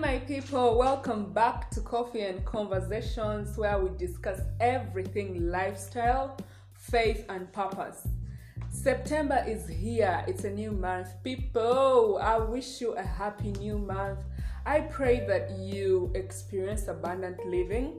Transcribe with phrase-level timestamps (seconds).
[0.00, 0.78] my people.
[0.78, 6.36] Welcome back to Coffee and Conversations, where we discuss everything lifestyle,
[6.72, 8.06] faith, and purpose.
[8.70, 11.08] September is here, it's a new month.
[11.24, 14.20] People, I wish you a happy new month.
[14.64, 17.98] I pray that you experience abundant living.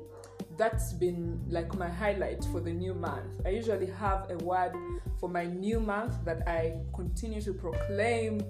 [0.57, 3.41] That's been like my highlight for the new month.
[3.45, 4.71] I usually have a word
[5.19, 8.41] for my new month that I continue to proclaim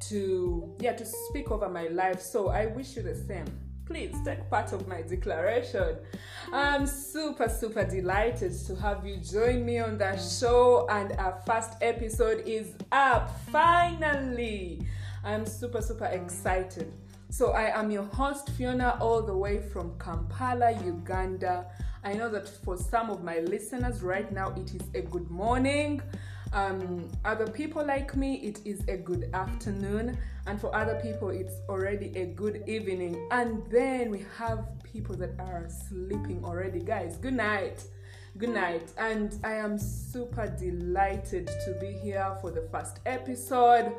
[0.00, 2.20] to yeah to speak over my life.
[2.20, 3.46] So i wish you the same.
[3.84, 5.96] Please take part of my declaration.
[6.52, 11.74] I'm super super delighted to have you join me on the show and our first
[11.80, 14.82] episode is up finally.
[15.24, 16.92] I'm super super excited.
[17.30, 21.66] So i am your host fiona all the way from kampala uganda.
[22.04, 26.00] I know that for some of my listeners right now it is a good morning
[26.52, 31.54] um, other people like me, it is a good afternoon, and for other people, it's
[31.68, 33.28] already a good evening.
[33.30, 36.80] And then we have people that are sleeping already.
[36.80, 37.84] Guys, good night.
[38.38, 38.92] Good night.
[38.98, 43.92] And I am super delighted to be here for the first episode.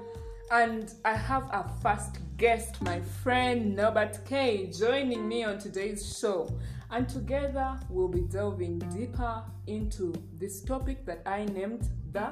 [0.52, 6.50] And I have a first guest, my friend Norbert K, joining me on today's show.
[6.90, 12.32] And together we'll be delving deeper into this topic that I named the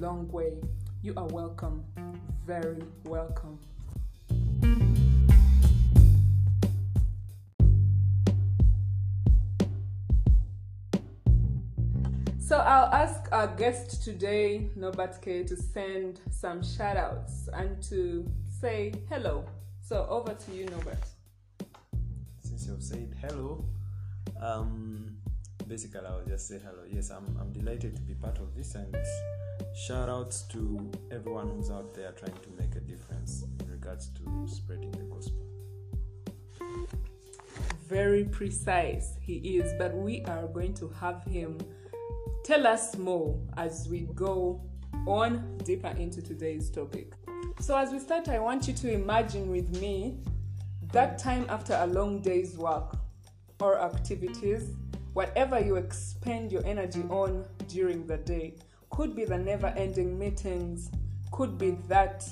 [0.00, 0.54] long way.
[1.02, 1.84] You are welcome,
[2.44, 3.58] very welcome.
[12.40, 18.28] So I'll ask our guest today, Norbert K, to send some shout outs and to
[18.60, 19.44] say hello.
[19.80, 20.98] So over to you, Norbert.
[22.40, 23.64] Since you've said hello,
[24.42, 25.16] um,
[25.68, 26.82] basically I'll just say hello.
[26.90, 28.94] Yes, I'm, I'm delighted to be part of this and
[29.74, 34.46] shout outs to everyone who's out there trying to make a difference in regards to
[34.46, 35.38] spreading the gospel.
[37.88, 41.58] Very precise he is, but we are going to have him
[42.44, 44.60] tell us more as we go
[45.06, 47.12] on deeper into today's topic.
[47.60, 50.16] So, as we start, I want you to imagine with me
[50.92, 52.96] that time after a long day's work
[53.62, 54.74] or activities,
[55.12, 58.54] whatever you expend your energy on during the day
[58.90, 60.90] could be the never ending meetings,
[61.30, 62.28] could be that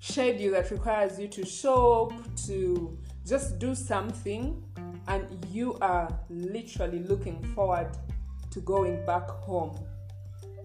[0.00, 2.96] schedule that requires you to show up, to
[3.26, 4.62] just do something,
[5.08, 7.90] and you are literally looking forward
[8.50, 9.78] to going back home.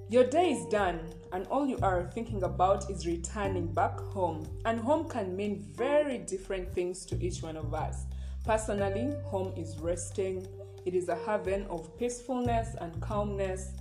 [0.10, 1.00] Your day is done,
[1.32, 4.48] and all you are thinking about is returning back home.
[4.66, 8.06] And home can mean very different things to each one of us.
[8.44, 10.46] Personally, home is resting,
[10.86, 13.72] it is a haven of peacefulness and calmness.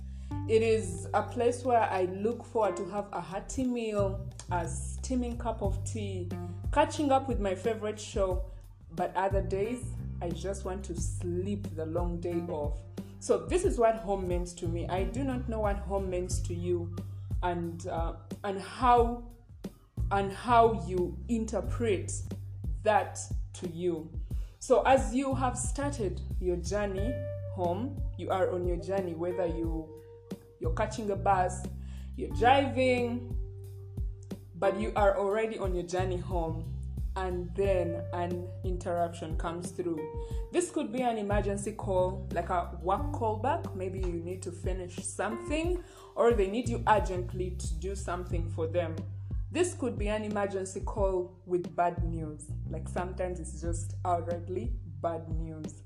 [0.47, 5.37] It is a place where I look forward to have a hearty meal, a steaming
[5.37, 6.29] cup of tea,
[6.71, 8.45] catching up with my favorite show.
[8.95, 9.83] But other days,
[10.21, 12.77] I just want to sleep the long day off.
[13.19, 14.87] So this is what home means to me.
[14.87, 16.95] I do not know what home means to you,
[17.41, 18.13] and uh,
[18.43, 19.23] and how
[20.11, 22.13] and how you interpret
[22.83, 23.19] that
[23.53, 24.09] to you.
[24.65, 27.13] So as you have started your journey
[27.53, 29.89] home, you are on your journey whether you
[30.61, 31.63] you're catching a bus,
[32.15, 33.35] you're driving,
[34.55, 36.63] but you are already on your journey home
[37.17, 39.99] and then an interruption comes through.
[40.53, 43.75] This could be an emergency call, like a work callback.
[43.75, 45.83] Maybe you need to finish something,
[46.15, 48.95] or they need you urgently to do something for them.
[49.53, 55.29] This could be an emergency call with bad news, like sometimes it's just outrightly bad
[55.29, 55.83] news.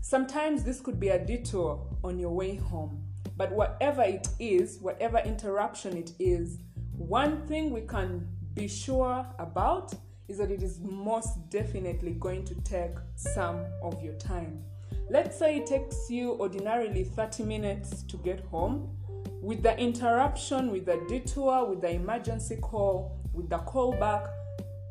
[0.00, 3.04] Sometimes this could be a detour on your way home.
[3.36, 6.58] But whatever it is, whatever interruption it is,
[6.90, 9.94] one thing we can be sure about
[10.26, 14.64] is that it is most definitely going to take some of your time.
[15.08, 18.90] Let's say it takes you ordinarily 30 minutes to get home.
[19.44, 24.30] With the interruption, with the detour, with the emergency call, with the callback,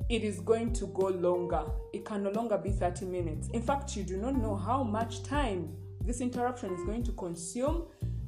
[0.10, 1.64] it is going to go longer.
[1.92, 3.48] It can no longer be 30 minutes.
[3.48, 7.86] In fact, you do not know how much time this interruption is going to consume.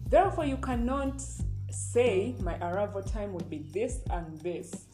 [0.09, 1.21] Therefore, you cannot
[1.69, 4.87] say my arrival time would be this and this.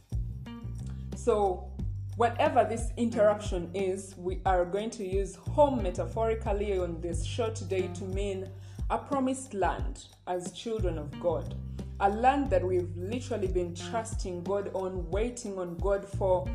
[1.15, 1.71] So,
[2.17, 7.89] whatever this interruption is, we are going to use home metaphorically on this show today
[7.93, 8.49] to mean
[8.91, 11.55] a promised land as children of God.
[12.01, 16.45] A land that we've literally been trusting God on, waiting on God for.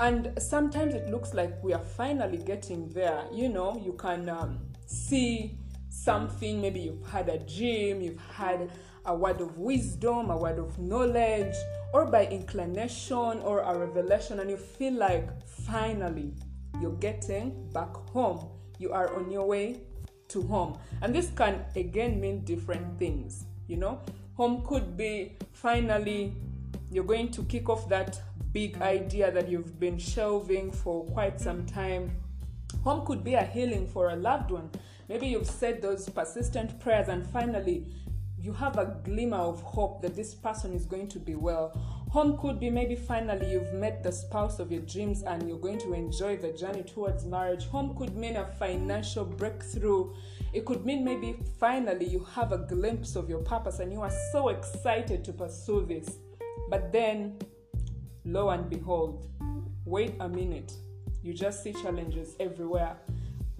[0.00, 3.22] And sometimes it looks like we are finally getting there.
[3.32, 8.72] You know, you can um, see something, maybe you've had a dream, you've had
[9.04, 11.54] a word of wisdom, a word of knowledge,
[11.94, 16.34] or by inclination or a revelation, and you feel like finally
[16.80, 18.48] you're getting back home.
[18.78, 19.80] You are on your way
[20.28, 20.78] to home.
[21.02, 24.00] And this can again mean different things, you know.
[24.36, 26.34] Home could be finally
[26.90, 28.20] you're going to kick off that
[28.52, 32.10] big idea that you've been shelving for quite some time.
[32.84, 34.70] Home could be a healing for a loved one.
[35.08, 37.86] Maybe you've said those persistent prayers and finally
[38.38, 41.76] you have a glimmer of hope that this person is going to be well.
[42.10, 45.78] Home could be maybe finally you've met the spouse of your dreams and you're going
[45.80, 47.66] to enjoy the journey towards marriage.
[47.66, 50.14] Home could mean a financial breakthrough.
[50.52, 54.12] It could mean maybe finally you have a glimpse of your purpose and you are
[54.32, 56.16] so excited to pursue this.
[56.70, 57.38] But then,
[58.24, 59.28] lo and behold,
[59.84, 60.72] wait a minute,
[61.22, 62.96] you just see challenges everywhere.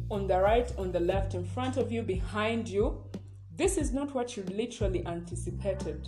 [0.08, 3.04] On the right, on the left, in front of you, behind you,
[3.56, 6.06] this is not what you literally anticipated.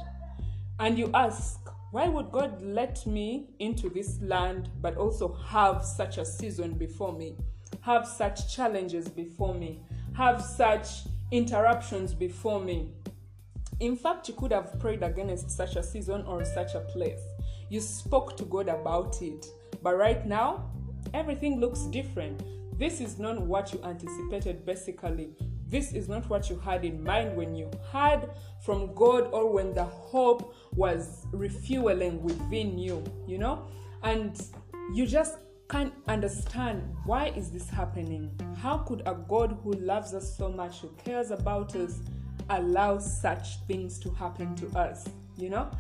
[0.79, 1.59] And you ask,
[1.91, 7.13] why would God let me into this land but also have such a season before
[7.13, 7.37] me?
[7.81, 9.81] Have such challenges before me?
[10.15, 12.91] Have such interruptions before me?
[13.81, 17.21] In fact, you could have prayed against such a season or such a place.
[17.71, 19.47] You spoke to God about it.
[19.83, 20.71] But right now,
[21.15, 22.43] everything looks different.
[22.79, 25.31] This is not what you anticipated, basically.
[25.69, 28.31] This is not what you had in mind when you heard
[28.65, 33.69] from God or when the hope was refueling within you, you know?
[34.03, 34.41] And
[34.95, 35.37] you just
[35.69, 38.31] can't understand why is this happening?
[38.63, 42.01] How could a God who loves us so much, who cares about us,
[42.49, 45.07] allow such things to happen to us,
[45.37, 45.71] you know?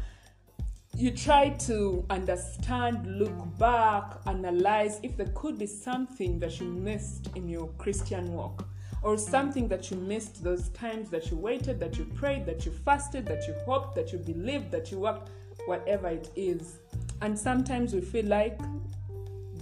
[0.94, 7.30] You try to understand, look back, analyze if there could be something that you missed
[7.36, 8.67] in your Christian walk
[9.02, 12.72] or something that you missed those times that you waited, that you prayed, that you
[12.72, 15.30] fasted, that you hoped, that you believed, that you worked,
[15.66, 16.78] whatever it is.
[17.22, 18.58] And sometimes we feel like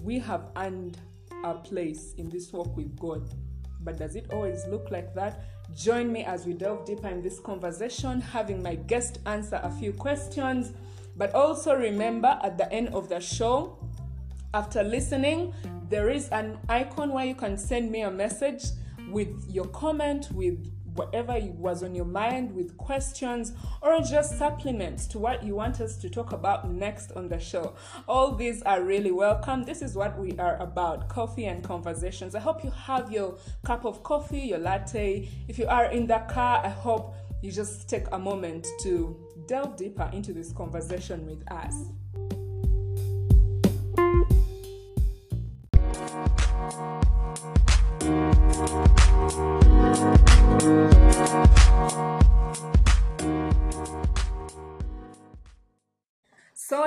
[0.03, 0.99] we have earned
[1.45, 3.29] our place in this walk with God.
[3.81, 5.45] But does it always look like that?
[5.75, 9.93] Join me as we delve deeper in this conversation, having my guest answer a few
[9.93, 10.73] questions.
[11.17, 13.79] But also remember at the end of the show,
[14.55, 15.53] after listening,
[15.89, 18.65] there is an icon where you can send me a message
[19.09, 25.19] with your comment, with whatever was on your mind, with questions, or just supplements to
[25.19, 27.75] what you want us to talk about next on the show.
[28.09, 29.65] All these are really welcome.
[29.65, 32.35] This is what we are about coffee and conversations.
[32.35, 35.29] I hope you have your cup of coffee, your latte.
[35.49, 39.17] If you are in the car, I hope you just take a moment to
[39.47, 41.75] delve deeper into this conversation with us.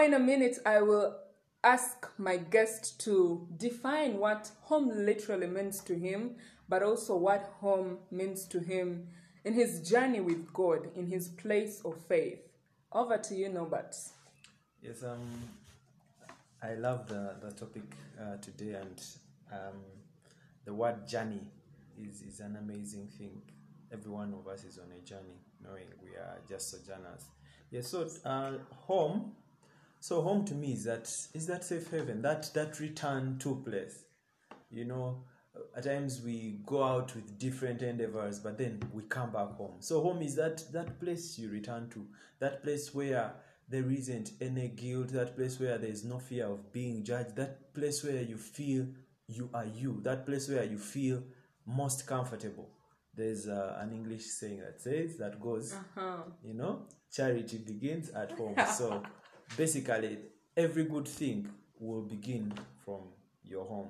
[0.09, 1.17] In a minute, I will
[1.63, 6.31] ask my guest to define what home literally means to him,
[6.67, 9.07] but also what home means to him
[9.45, 12.39] in his journey with God, in his place of faith.
[12.91, 13.95] Over to you, Norbert.
[14.81, 15.19] Yes, um,
[16.63, 17.83] I love the, the topic
[18.19, 19.03] uh, today, and
[19.53, 19.77] um,
[20.65, 21.41] the word journey
[21.99, 23.43] is, is an amazing thing.
[23.93, 27.25] Every one of us is on a journey, knowing we are just sojourners.
[27.69, 28.53] Yes, so uh,
[28.87, 29.33] home.
[29.99, 31.03] So home to me is that
[31.33, 34.03] is that safe haven, that that return to place.
[34.71, 35.23] You know,
[35.75, 39.75] at times we go out with different endeavors, but then we come back home.
[39.79, 42.05] So home is that that place you return to,
[42.39, 43.33] that place where
[43.67, 47.73] there isn't any guilt, that place where there is no fear of being judged, that
[47.73, 48.87] place where you feel
[49.27, 51.21] you are you, that place where you feel
[51.65, 52.69] most comfortable.
[53.13, 56.23] There's uh, an English saying that says that goes, Uh-huh.
[56.43, 58.55] you know, charity begins at home.
[58.77, 59.03] so
[59.57, 60.17] basically,
[60.55, 62.53] every good thing will begin
[62.83, 63.01] from
[63.43, 63.89] your home.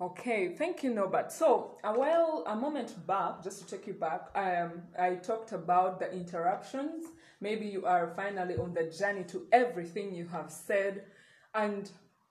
[0.00, 1.30] Okay, thank you, Norbert.
[1.30, 6.00] So, a while, a moment back, just to take you back, um, I talked about
[6.00, 7.04] the interruptions.
[7.42, 11.04] Maybe you are finally on the journey to everything you have said,
[11.54, 11.90] and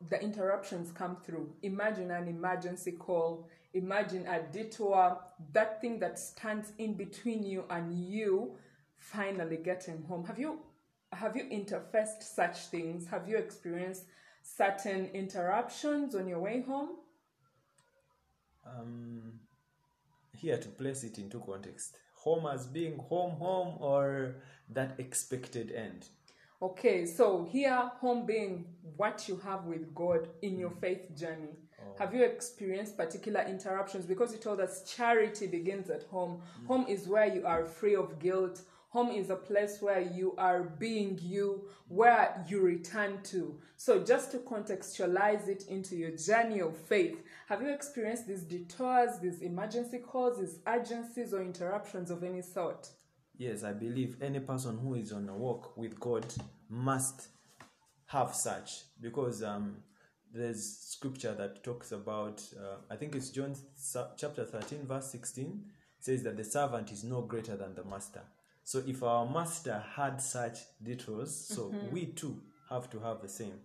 [0.09, 1.51] the interruptions come through.
[1.61, 3.47] Imagine an emergency call.
[3.75, 5.19] Imagine a detour,
[5.53, 8.57] that thing that stands in between you and you
[8.97, 10.25] finally getting home.
[10.25, 10.59] Have you
[11.11, 13.07] have you interfaced such things?
[13.07, 14.03] Have you experienced
[14.43, 16.89] certain interruptions on your way home?
[18.65, 19.39] um,
[20.33, 24.35] here to place it into context home as being home home or
[24.69, 26.07] that expected end
[26.61, 28.65] Okay, so here, home being
[28.97, 31.55] what you have with God in your faith journey.
[31.97, 34.05] Have you experienced particular interruptions?
[34.05, 36.41] Because you told us charity begins at home.
[36.67, 38.61] Home is where you are free of guilt.
[38.89, 43.59] Home is a place where you are being you, where you return to.
[43.77, 49.19] So, just to contextualize it into your journey of faith, have you experienced these detours,
[49.21, 52.89] these emergency calls, these urgencies, or interruptions of any sort?
[53.37, 56.25] Yes, I believe any person who is on a walk with God
[56.67, 57.27] must
[58.07, 59.77] have such because um,
[60.33, 63.55] there's scripture that talks about, uh, I think it's John
[64.17, 65.63] chapter 13, verse 16,
[65.99, 68.21] says that the servant is no greater than the master.
[68.69, 71.91] So if our master had such details, so mm-hmm.
[71.91, 73.55] we too have to have the same.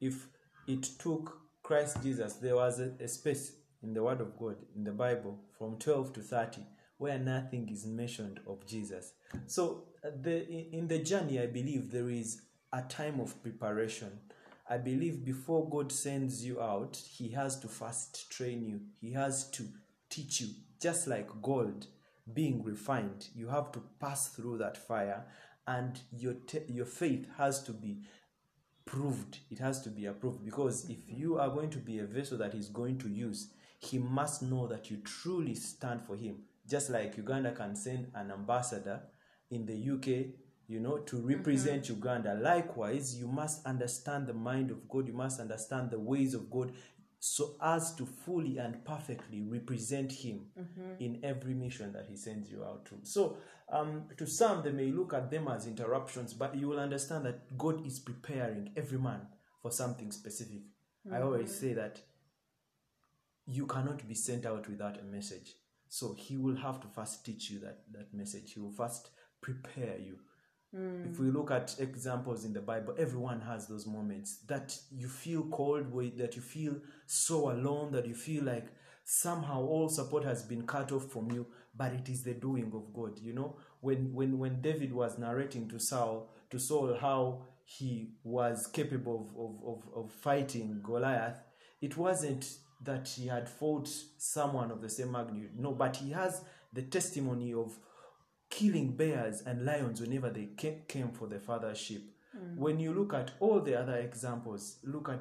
[0.00, 0.26] If
[0.66, 3.52] it took Christ Jesus, there was a, a space
[3.84, 6.62] in the Word of God, in the Bible, from 12 to 30,
[6.96, 9.12] where nothing is mentioned of Jesus.
[9.46, 14.10] So uh, the in the journey, I believe there is a time of preparation.
[14.68, 18.80] I believe before God sends you out, He has to first train you.
[19.00, 19.62] He has to
[20.10, 20.48] teach you,
[20.80, 21.86] just like gold
[22.34, 25.24] being refined, you have to pass through that fire,
[25.66, 28.02] and your te- your faith has to be
[28.84, 29.38] proved.
[29.50, 32.54] It has to be approved because if you are going to be a vessel that
[32.54, 36.38] he's going to use, he must know that you truly stand for him.
[36.68, 39.00] Just like Uganda can send an ambassador
[39.50, 40.34] in the UK,
[40.66, 41.94] you know, to represent mm-hmm.
[41.94, 42.34] Uganda.
[42.34, 45.06] Likewise, you must understand the mind of God.
[45.06, 46.72] You must understand the ways of God
[47.20, 51.02] so as to fully and perfectly represent him mm-hmm.
[51.02, 52.94] in every mission that he sends you out to.
[53.02, 53.38] So,
[53.70, 57.58] um, to some, they may look at them as interruptions, but you will understand that
[57.58, 59.20] God is preparing every man
[59.60, 60.62] for something specific.
[61.06, 61.14] Mm-hmm.
[61.14, 62.00] I always say that
[63.46, 65.54] you cannot be sent out without a message.
[65.88, 69.10] So, he will have to first teach you that, that message, he will first
[69.42, 70.18] prepare you
[70.76, 71.10] Mm.
[71.10, 75.44] If we look at examples in the Bible, everyone has those moments that you feel
[75.44, 75.86] cold,
[76.18, 78.66] that you feel so alone, that you feel like
[79.04, 82.92] somehow all support has been cut off from you, but it is the doing of
[82.92, 83.18] God.
[83.18, 88.66] You know, when when when David was narrating to Saul, to Saul how he was
[88.66, 91.38] capable of, of, of, of fighting Goliath,
[91.80, 92.46] it wasn't
[92.84, 95.58] that he had fought someone of the same magnitude.
[95.58, 97.78] No, but he has the testimony of
[98.50, 100.48] killing bears and lions whenever they
[100.86, 102.14] came for the father's sheep.
[102.36, 102.56] Mm.
[102.56, 105.20] When you look at all the other examples, look at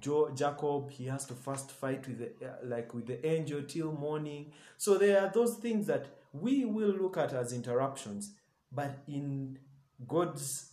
[0.00, 3.92] jo- Jacob, he has to first fight with the, uh, like with the angel till
[3.92, 4.52] morning.
[4.76, 8.32] So there are those things that we will look at as interruptions,
[8.70, 9.58] but in
[10.06, 10.70] God's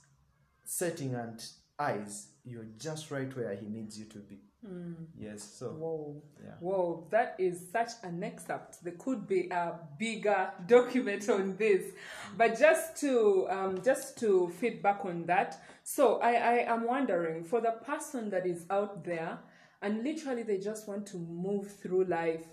[0.63, 1.43] setting and
[1.79, 4.39] eyes, you're just right where He needs you to be.
[4.65, 4.95] Mm.
[5.19, 5.43] Yes.
[5.43, 5.67] So.
[5.67, 6.21] Whoa.
[6.43, 6.51] Yeah.
[6.59, 7.07] Whoa.
[7.11, 8.83] That is such an excerpt.
[8.83, 11.91] There could be a bigger document on this,
[12.37, 15.61] but just to um, just to feedback on that.
[15.83, 19.39] So I I am wondering for the person that is out there
[19.85, 22.45] and literally they just want to move through life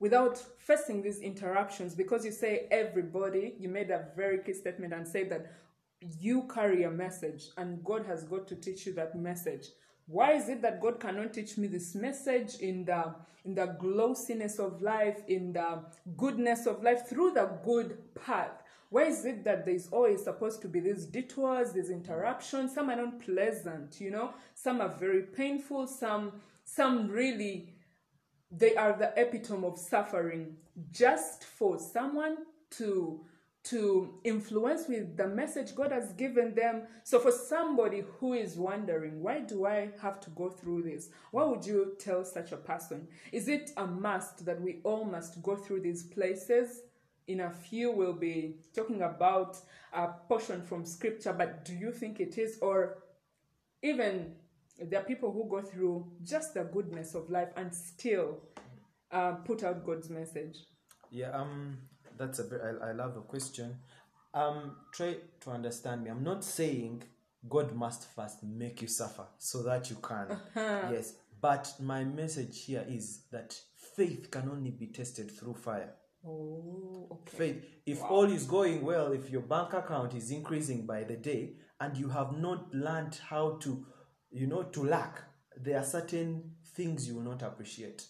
[0.00, 5.06] without facing these interruptions because you say everybody you made a very key statement and
[5.06, 5.52] said that
[6.20, 9.68] you carry a message and god has got to teach you that message
[10.06, 14.58] why is it that god cannot teach me this message in the in the glossiness
[14.58, 15.82] of life in the
[16.16, 18.62] goodness of life through the good path?
[18.90, 22.74] Why is it that there's always supposed to be these detours these interruptions?
[22.74, 24.34] Some are not pleasant you know?
[24.54, 25.86] Some are very painful.
[25.86, 26.32] Some
[26.64, 27.74] some really
[28.50, 30.56] they are the epitome of suffering
[30.90, 32.36] just for someone
[32.70, 33.24] to
[33.64, 36.82] to influence with the message God has given them.
[37.04, 41.10] So, for somebody who is wondering, why do I have to go through this?
[41.30, 43.06] What would you tell such a person?
[43.30, 46.82] Is it a must that we all must go through these places?
[47.28, 49.56] In a few, we'll be talking about
[49.92, 52.58] a portion from scripture, but do you think it is?
[52.60, 52.98] Or
[53.82, 54.34] even
[54.80, 58.40] there are people who go through just the goodness of life and still
[59.12, 60.58] uh, put out God's message?
[61.10, 61.78] Yeah, um,
[62.18, 63.78] that's a I, I love the question.
[64.34, 66.10] Um, try to understand me.
[66.10, 67.04] I'm not saying
[67.48, 70.30] God must first make you suffer so that you can.
[70.30, 70.88] Uh-huh.
[70.92, 73.58] Yes, but my message here is that
[73.96, 75.94] faith can only be tested through fire.
[76.24, 77.36] Oh, okay.
[77.36, 77.64] Faith.
[77.84, 78.08] If wow.
[78.08, 82.08] all is going well, if your bank account is increasing by the day, and you
[82.08, 83.84] have not learned how to,
[84.30, 85.20] you know, to lack,
[85.60, 88.06] there are certain things you will not appreciate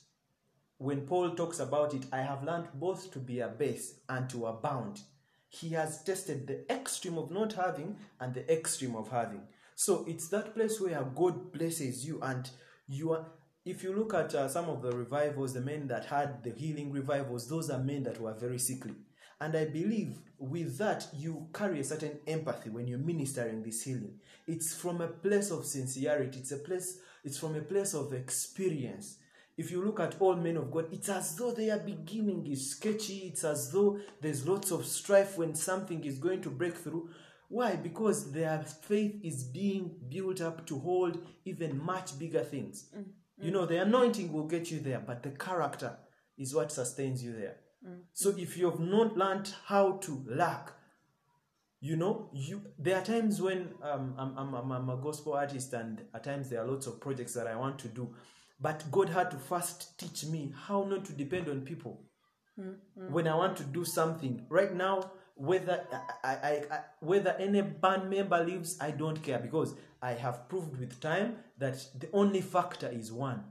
[0.83, 4.47] when Paul talks about it, I have learned both to be a base and to
[4.47, 5.01] abound.
[5.49, 9.43] He has tested the extreme of not having and the extreme of having.
[9.77, 12.51] So it's that place where God blesses you, and
[12.89, 13.27] you are.
[13.65, 16.91] If you look at uh, some of the revivals, the men that had the healing
[16.91, 18.95] revivals, those are men that were very sickly.
[19.41, 24.19] And I believe with that, you carry a certain empathy when you're ministering this healing.
[24.49, 26.41] It's from a place of sincerity.
[26.41, 26.99] It's a place.
[27.23, 29.19] It's from a place of experience
[29.57, 33.31] if you look at all men of God, it's as though their beginning is sketchy.
[33.33, 37.11] It's as though there's lots of strife when something is going to break through.
[37.49, 37.77] Why?
[37.77, 42.89] Because their faith is being built up to hold even much bigger things.
[42.97, 43.45] Mm, mm.
[43.45, 45.99] You know, the anointing will get you there, but the character
[46.39, 47.57] is what sustains you there.
[47.87, 50.73] Mm, so if you have not learned how to lack,
[51.83, 55.75] you know, you there are times when um, I'm, I'm, I'm, I'm a gospel artist,
[55.75, 58.15] and at times there are lots of projects that I want to do,
[58.63, 62.01] but God had to first teach me how not to depend on people
[63.09, 64.47] when I want to do something.
[64.49, 65.85] Right now, whether
[66.23, 70.79] I, I, I whether any band member leaves, I don't care because I have proved
[70.79, 73.43] with time that the only factor is one: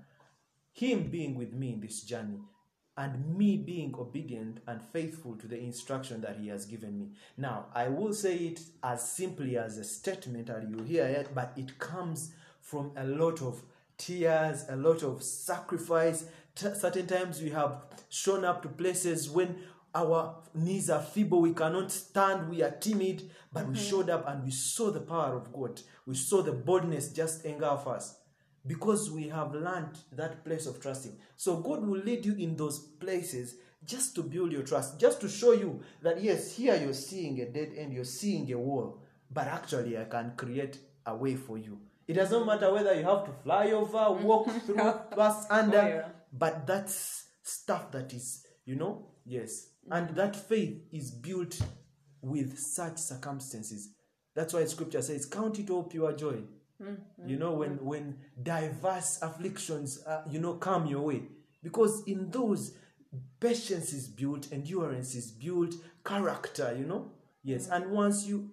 [0.71, 2.39] Him being with me in this journey,
[2.95, 7.09] and me being obedient and faithful to the instruction that He has given me.
[7.37, 11.51] Now, I will say it as simply as a statement, and you hear it, but
[11.57, 13.61] it comes from a lot of
[14.01, 16.25] tears, a lot of sacrifice.
[16.55, 19.55] T- certain times we have shown up to places when
[19.93, 23.83] our knees are feeble, we cannot stand, we are timid, but we mm-hmm.
[23.83, 25.81] showed up and we saw the power of God.
[26.05, 28.15] We saw the boldness just engulf us
[28.65, 31.17] because we have learned that place of trusting.
[31.35, 35.29] So God will lead you in those places just to build your trust, just to
[35.29, 39.47] show you that yes, here you're seeing a dead end, you're seeing a wall, but
[39.47, 41.79] actually I can create a way for you.
[42.07, 44.75] It does not matter whether you have to fly over, walk through,
[45.15, 46.07] pass under, Oh, yeah.
[46.33, 49.69] but that's stuff that is, you know, yes.
[49.89, 50.15] And mm.
[50.15, 51.59] that faith is built
[52.21, 53.93] with such circumstances.
[54.35, 56.41] That's why scripture says, Count it all pure joy.
[56.81, 57.29] Mm-hmm.
[57.29, 61.23] You know, when when diverse afflictions, uh, you know, come your way,
[61.61, 62.73] because in those
[63.39, 66.75] patience is built, endurance is built, character.
[66.77, 67.11] You know,
[67.43, 67.67] yes.
[67.67, 67.75] Mm.
[67.75, 68.49] And once you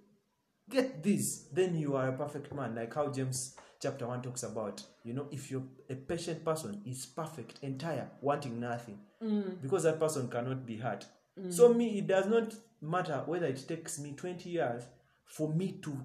[0.69, 4.83] get this, then you are a perfect man, like how James chapter one talks about.
[5.05, 9.61] You know, if you're a patient person, is perfect, entire, wanting nothing, mm.
[9.63, 11.07] because that person cannot be hurt.
[11.39, 11.53] Mm.
[11.53, 14.85] So me, it does not matter whether it takes me twenty years
[15.25, 15.99] for me to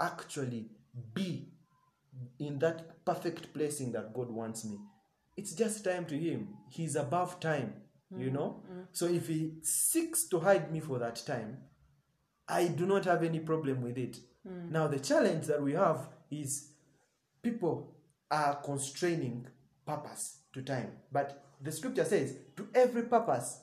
[0.00, 0.70] actually
[1.14, 1.48] be
[2.38, 4.78] in that perfect placing that God wants me.
[5.36, 6.48] It's just time to Him.
[6.70, 7.74] He's above time,
[8.16, 8.32] you mm.
[8.32, 8.62] know?
[8.92, 11.58] So if He seeks to hide me for that time,
[12.50, 14.18] I do not have any problem with it.
[14.46, 14.70] Hmm.
[14.72, 16.68] Now, the challenge that we have is
[17.42, 17.94] people
[18.30, 19.46] are constraining
[19.86, 20.92] purpose to time.
[21.12, 23.60] But the scripture says, to every purpose,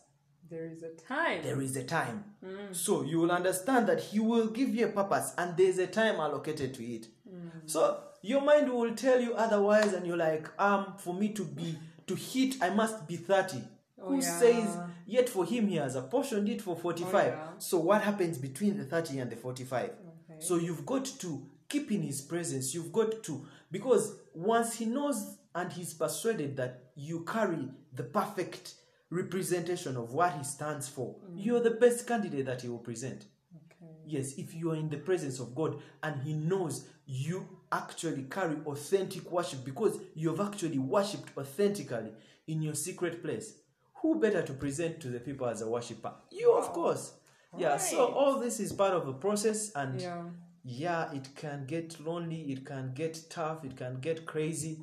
[0.49, 1.43] There is a time.
[1.43, 2.23] there is a time.
[2.43, 2.73] Hmm.
[2.73, 6.15] So you will understand that He will give you a purpose and there's a time
[6.19, 7.07] allocated to it.
[7.29, 7.49] Hmm.
[7.65, 11.77] So your mind will tell you otherwise, and you're like, um, for me to be
[12.07, 13.61] to hit, I must be 30.
[13.99, 14.39] Oh, Who yeah.
[14.39, 17.13] says yet for him he has apportioned it for 45?
[17.13, 17.47] Oh, yeah.
[17.57, 19.91] So what happens between the 30 and the 45?
[20.39, 22.73] So you've got to keep in his presence.
[22.73, 28.75] You've got to because once he knows and he's persuaded that you carry the perfect
[29.09, 31.33] representation of what he stands for, mm.
[31.33, 33.25] you're the best candidate that he will present.
[33.55, 33.91] Okay.
[34.05, 38.57] Yes, if you are in the presence of God and He knows you actually carry
[38.65, 42.11] authentic worship because you have actually worshipped authentically
[42.47, 43.53] in your secret place,
[44.01, 46.13] who better to present to the people as a worshiper?
[46.31, 47.13] You, of course.
[47.57, 50.29] Yeah, so all this is part of a process, and Yeah.
[50.63, 54.79] yeah, it can get lonely, it can get tough, it can get crazy,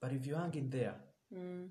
[0.00, 0.94] but if you hang in there,
[1.34, 1.70] Mm.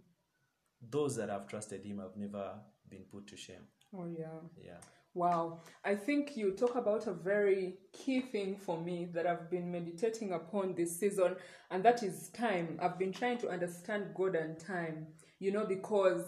[0.81, 3.67] those that have trusted Him have never been put to shame.
[3.93, 4.39] Oh yeah.
[4.57, 4.79] Yeah.
[5.13, 5.59] Wow.
[5.83, 10.31] I think you talk about a very key thing for me that I've been meditating
[10.31, 11.35] upon this season,
[11.69, 12.79] and that is time.
[12.81, 15.07] I've been trying to understand God and time,
[15.39, 16.23] you know, because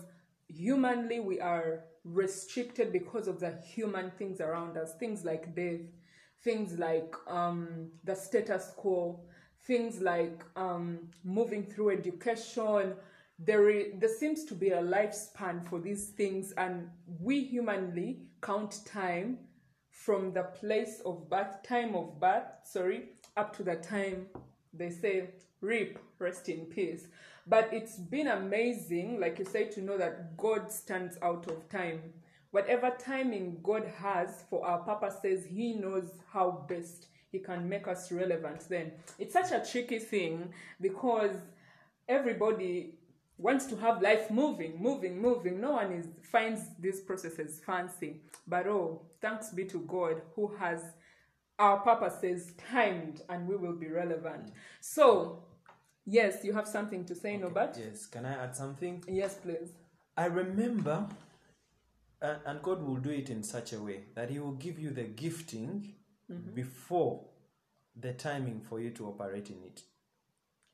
[0.48, 5.82] humanly we are restricted because of the human things around us, things like death,
[6.44, 9.20] things like um, the status quo,
[9.66, 12.94] things like um, moving through education.
[13.40, 19.40] There, there seems to be a lifespan for these things, and we humanly count time
[19.90, 24.28] from the place of birth, time of birth, sorry, up to the time
[24.74, 25.30] they say,
[25.62, 27.08] reap, rest in peace.
[27.46, 32.02] But it's been amazing, like you say, to know that God stands out of time.
[32.52, 38.12] Whatever timing God has for our purposes, He knows how best He can make us
[38.12, 38.92] relevant then.
[39.20, 41.36] It's such a tricky thing because
[42.08, 42.94] everybody
[43.38, 45.60] wants to have life moving, moving, moving.
[45.60, 48.22] No one is finds these processes fancy.
[48.48, 50.82] But oh, thanks be to God who has
[51.60, 54.52] our purposes timed and we will be relevant.
[54.80, 55.44] So,
[56.06, 57.78] yes, you have something to say, Norbert?
[57.78, 58.06] Yes.
[58.06, 59.04] Can I add something?
[59.08, 59.72] Yes, please.
[60.16, 61.08] I remember,
[62.22, 64.92] and, and God will do it in such a way that He will give you
[64.92, 65.94] the gifting
[66.32, 66.54] mm-hmm.
[66.54, 67.26] before
[67.96, 69.82] the timing for you to operate in it.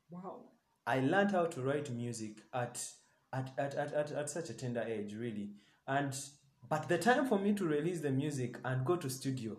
[0.09, 0.41] Wow.
[0.87, 2.83] I learned how to write music at
[3.31, 5.51] at, at, at, at, at such a tender age, really.
[5.87, 6.17] And
[6.67, 9.57] but the time for me to release the music and go to studio,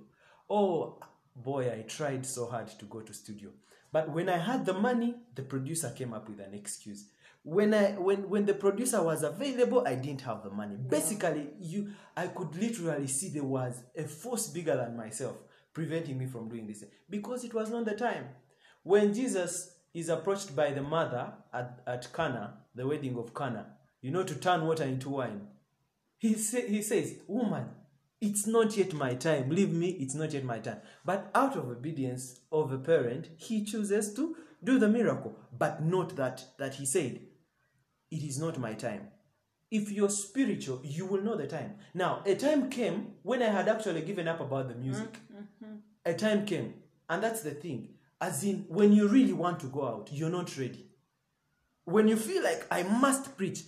[0.48, 0.98] oh
[1.36, 3.50] boy, I tried so hard to go to studio.
[3.92, 7.06] But when I had the money, the producer came up with an excuse.
[7.42, 10.76] When I when when the producer was available, I didn't have the money.
[10.76, 15.36] Basically, you I could literally see there was a force bigger than myself
[15.72, 18.26] preventing me from doing this because it was not the time.
[18.82, 23.66] When Jesus is approached by the mother at, at Cana, the wedding of Cana,
[24.00, 25.48] you know, to turn water into wine,
[26.18, 27.66] he, say, he says, Woman,
[28.20, 29.50] it's not yet my time.
[29.50, 30.80] Leave me, it's not yet my time.
[31.04, 35.36] But out of obedience of a parent, he chooses to do the miracle.
[35.56, 37.20] But note that that he said,
[38.10, 39.08] It is not my time.
[39.70, 41.76] If you're spiritual, you will know the time.
[41.94, 45.16] Now, a time came when I had actually given up about the music.
[46.04, 46.74] A time came,
[47.08, 47.90] and that's the thing.
[48.20, 50.86] As in, when you really want to go out, you're not ready.
[51.84, 53.62] When you feel like I must preach,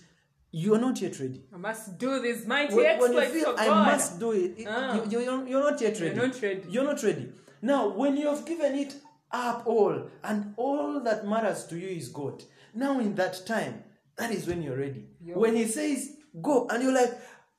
[0.55, 1.41] you're not yet ready.
[1.51, 3.85] I must do this mighty When, when you feel I God.
[3.91, 4.93] must do it, it- Ah.
[4.93, 6.15] you, you're, you're not yet ready.
[6.15, 6.63] You're not ready.
[6.69, 7.29] You're not ready.
[7.61, 8.95] Now, when you have given it
[9.31, 13.83] up all, and all that matters to you is God, now in that time,
[14.17, 15.07] that is when you're ready.
[15.25, 15.39] Yo.
[15.39, 17.13] When He says, go, and you're like,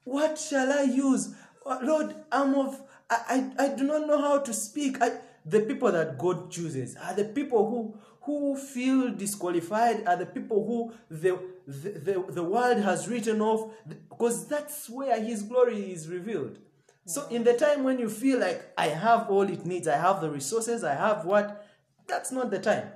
[0.05, 1.35] what shall I use?
[1.67, 2.81] Uh, Lord, I'm of,
[3.11, 5.03] I, I, I do not know how to speak.
[5.03, 10.25] I, the people that God chooses are the people who who feel disqualified, are the
[10.25, 15.93] people who the, the, the, the world has written off, because that's where His glory
[15.93, 16.59] is revealed.
[17.07, 20.21] So in the time when you feel like I have all it needs, I have
[20.23, 21.67] the resources, I have what,
[22.07, 22.89] that's not the time.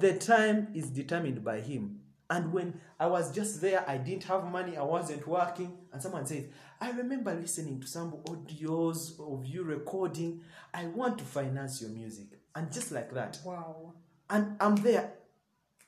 [0.00, 2.00] The time is determined by him.
[2.28, 6.26] And when I was just there, I didn't have money, I wasn't working, and someone
[6.26, 6.46] says,
[6.80, 10.40] I remember listening to some audios of you recording.
[10.74, 12.26] I want to finance your music.
[12.54, 13.38] And just like that.
[13.44, 13.92] Wow.
[14.28, 15.12] And I'm there.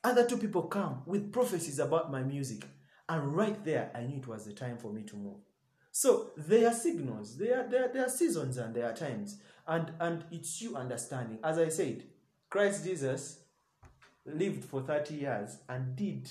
[0.04, 2.66] Other two people come with prophecies about my music.
[3.08, 5.38] And right there, I knew it was the time for me to move.
[5.90, 9.38] So there are signals, there are, there, are- there are seasons and there are times.
[9.66, 11.38] And, and it's you understanding.
[11.42, 12.04] As I said,
[12.50, 13.40] Christ Jesus
[14.26, 16.30] lived for 30 years and did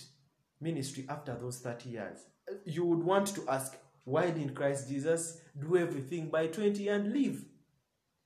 [0.61, 2.19] ministry after those 30 years.
[2.65, 7.45] You would want to ask, why didn't Christ Jesus do everything by 20 and leave?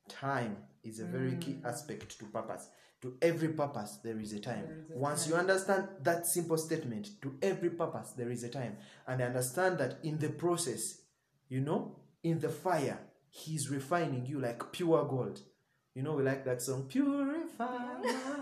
[0.10, 1.65] Time is a very key mm.
[1.65, 2.69] aspect to purpose.
[3.03, 4.63] To every purpose, there is a time.
[4.89, 8.77] Is a Once you understand that simple statement, to every purpose, there is a time.
[9.07, 11.01] And understand that in the process,
[11.47, 15.41] you know, in the fire, He's refining you like pure gold.
[15.93, 17.65] You know, we like that song, Purify.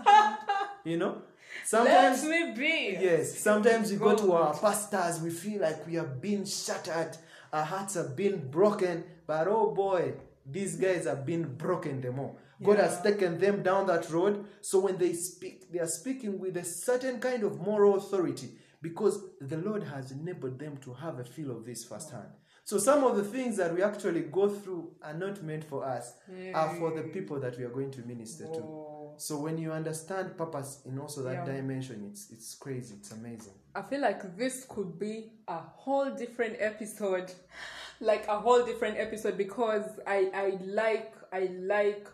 [0.84, 1.22] you know,
[1.64, 2.24] sometimes.
[2.24, 2.98] Let me be.
[3.00, 7.16] Yes, sometimes we go to our pastors, we feel like we have been shattered,
[7.52, 10.14] our hearts have been broken, but oh boy,
[10.44, 12.38] these guys have been broken the all.
[12.62, 16.56] God has taken them down that road, so when they speak, they are speaking with
[16.56, 18.50] a certain kind of moral authority
[18.82, 22.28] because the Lord has enabled them to have a feel of this firsthand.
[22.64, 26.14] So some of the things that we actually go through are not meant for us,
[26.54, 28.60] are for the people that we are going to minister to.
[28.60, 29.14] Oh.
[29.18, 31.54] So when you understand purpose in also that Yeah.
[31.56, 33.54] dimension, it's it's crazy, it's amazing.
[33.74, 37.32] I feel like this could be a whole different episode,
[38.00, 42.08] like a whole different episode because I I like I like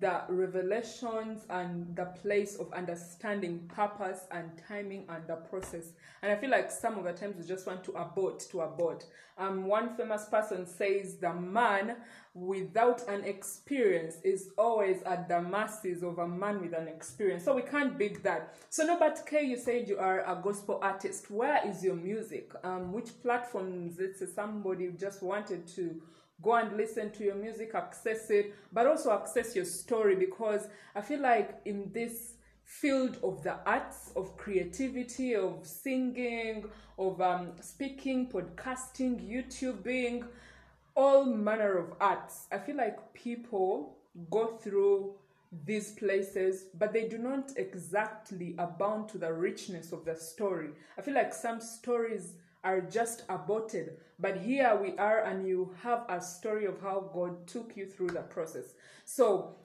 [0.00, 5.92] the revelations and the place of understanding purpose and timing and the process.
[6.22, 9.06] And I feel like some of the times we just want to abort to abort.
[9.38, 11.96] Um, one famous person says the man
[12.34, 17.44] without an experience is always at the mercies of a man with an experience.
[17.44, 18.54] So we can't beat that.
[18.70, 21.30] So Norbert K, you said you are a gospel artist.
[21.30, 22.52] Where is your music?
[22.62, 23.96] Um, which platforms?
[23.96, 26.00] Say somebody just wanted to
[26.42, 31.00] go and listen to your music, access it, but also access your story because I
[31.00, 36.64] feel like in this field of the arts, of creativity, of singing,
[36.98, 40.24] of um, speaking, podcasting, YouTubing,
[40.94, 42.46] all manner of arts.
[42.52, 43.96] I feel like people
[44.30, 45.14] go through
[45.64, 50.70] these places, but they do not exactly abound to the richness of the story.
[50.98, 56.04] I feel like some stories are just aborted, but here we are, and you have
[56.08, 58.74] a story of how God took you through the process.
[59.04, 59.56] So,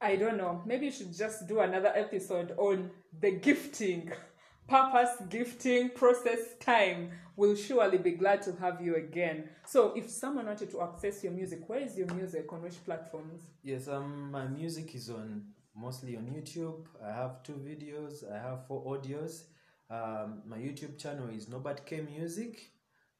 [0.00, 4.12] I don't know, maybe you should just do another episode on the gifting,
[4.68, 7.10] purpose, gifting, process, time.
[7.36, 9.48] We'll surely be glad to have you again.
[9.64, 12.52] So, if someone wanted to access your music, where is your music?
[12.52, 13.42] On which platforms?
[13.62, 15.42] Yes, um, my music is on
[15.76, 16.86] mostly on YouTube.
[17.04, 18.30] I have two videos.
[18.30, 19.42] I have four audios.
[19.90, 22.72] Um, my YouTube channel is Norbert K Music.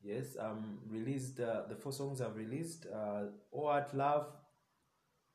[0.03, 2.87] Yes, I'm released uh, the four songs I've released.
[2.87, 4.27] Uh, All At Love,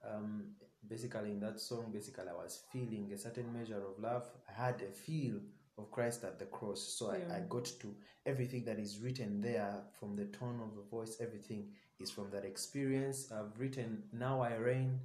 [0.08, 0.52] um,
[0.88, 4.30] basically in that song, basically I was feeling a certain measure of love.
[4.48, 5.40] I had a feel
[5.78, 6.82] of Christ at the cross.
[6.82, 10.84] So I, I got to everything that is written there from the tone of the
[10.84, 11.70] voice, everything
[12.00, 13.32] is from that experience.
[13.32, 15.00] I've written Now I Reign.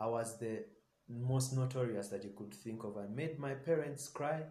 [0.00, 0.64] I was the
[1.08, 2.96] most notorious that you could think of.
[2.96, 4.44] I made my parents cry.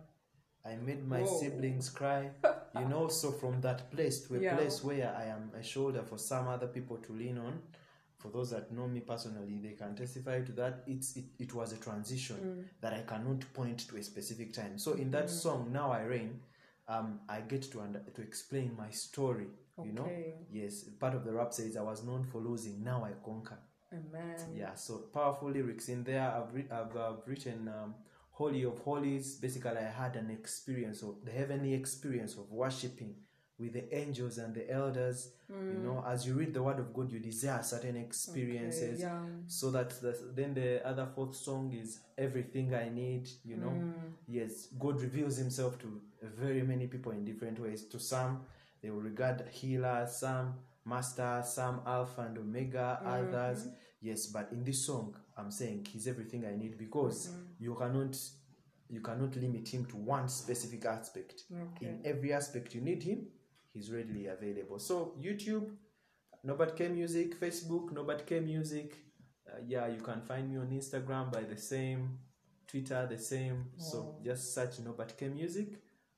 [0.66, 1.40] I made my Whoa.
[1.40, 2.30] siblings cry.
[2.80, 4.56] You know, so from that place to a Yeah.
[4.56, 7.62] place where I am a shoulder for some other people to lean on.
[8.18, 10.84] For those that know me personally, they can testify to that.
[10.88, 12.64] It's it, it was a transition Mm.
[12.82, 14.80] that I cannot point to a specific time.
[14.80, 16.40] So in that song, Now I Reign,
[16.88, 19.50] um, I get to under, to explain my story.
[19.78, 19.88] Okay.
[19.90, 20.10] You know,
[20.52, 20.84] yes.
[21.00, 22.84] Part of the rap says I was known for losing.
[22.84, 23.60] Now I conquer.
[23.92, 24.38] Amen.
[24.56, 24.74] Yeah.
[24.74, 26.28] So powerful lyrics in there.
[26.32, 27.94] I've re- I've, uh, written um,
[28.34, 29.36] Holy of Holies.
[29.36, 33.16] Basically, I had an experience of the heavenly experience of worshiping
[33.60, 35.30] with the angels and the elders.
[35.50, 39.22] You know, as you read the Word of God, you desire certain experiences Okay, yeah.
[39.48, 43.94] so that the, then the other fourth song is everything i need you know Mm.
[44.28, 48.42] yes god reveals himself to very many people in different ways to some
[48.82, 53.68] they will regard healer some master some alpha and omega others
[54.02, 58.16] yes but in this song i'm saying he's everything i need because you cannot
[58.90, 61.86] you cannot limit him to one specific aspect Okay.
[61.88, 63.28] in every aspect you need him
[63.74, 65.70] he's readily available so youtube
[66.46, 68.98] Norbert K Music, Facebook, Norbert K Music.
[69.48, 72.20] Uh, yeah, you can find me on Instagram by the same,
[72.68, 73.68] Twitter the same.
[73.78, 75.70] So just search Norbert K Music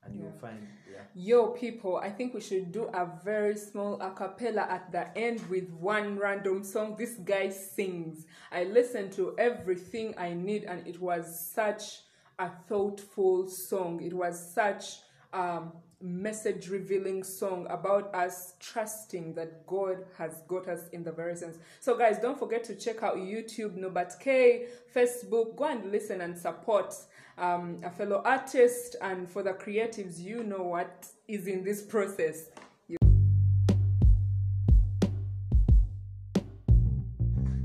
[0.06, 1.00] and you'll find, yeah.
[1.14, 5.40] Yo, people, I think we should do a very small a cappella at the end
[5.48, 6.96] with one random song.
[6.98, 8.26] This guy sings.
[8.52, 12.00] I listened to everything I need, and it was such
[12.38, 14.02] a thoughtful song.
[14.02, 14.98] It was such
[15.32, 21.34] um message revealing song about us trusting that God has got us in the very
[21.34, 21.56] sense.
[21.80, 26.36] So guys, don't forget to check out YouTube, Norbert K, Facebook, go and listen and
[26.36, 26.94] support
[27.38, 32.50] um, a fellow artist and for the creatives, you know what is in this process.
[32.88, 32.96] You-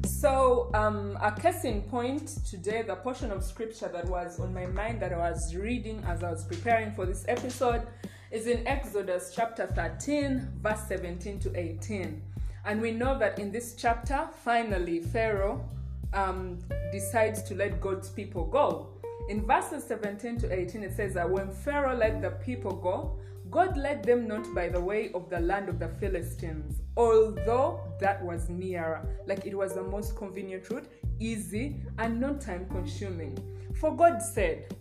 [0.05, 4.65] So, um, a case in point today, the portion of scripture that was on my
[4.67, 7.87] mind that I was reading as I was preparing for this episode
[8.29, 12.21] is in Exodus chapter 13, verse 17 to 18.
[12.65, 15.67] And we know that in this chapter, finally, Pharaoh
[16.13, 16.59] um,
[16.91, 18.90] decides to let God's people go.
[19.29, 23.75] In verses 17 to 18, it says that when Pharaoh let the people go, God
[23.75, 28.49] led them not by the way of the land of the Philistines, although that was
[28.49, 30.87] nearer, like it was the most convenient route,
[31.19, 33.37] easy, and not time consuming.
[33.75, 34.75] For God said,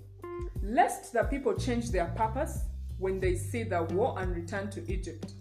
[0.62, 2.64] Lest the people change their purpose
[2.98, 5.33] when they see the war and return to Egypt.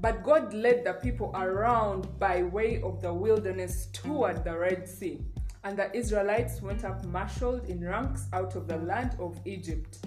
[0.00, 5.24] But God led the people around by way of the wilderness toward the Red Sea.
[5.64, 10.06] And the Israelites went up marshaled in ranks out of the land of Egypt.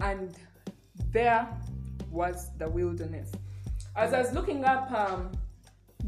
[0.00, 0.36] And
[1.10, 1.48] there
[2.10, 3.32] was the wilderness.
[3.96, 5.32] As I was looking up um,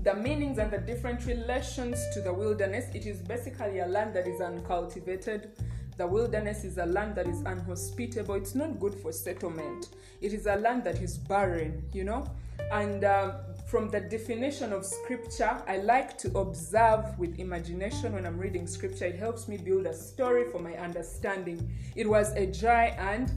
[0.02, 4.28] the meanings and the different relations to the wilderness, it is basically a land that
[4.28, 5.52] is uncultivated.
[5.96, 8.34] The wilderness is a land that is unhospitable.
[8.34, 9.88] It's not good for settlement.
[10.20, 12.30] It is a land that is barren, you know?
[12.70, 13.32] And um,
[13.66, 19.06] from the definition of scripture, I like to observe with imagination when I'm reading scripture.
[19.06, 21.68] It helps me build a story for my understanding.
[21.96, 23.28] It was a dry and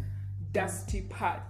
[0.52, 1.42] dusty path.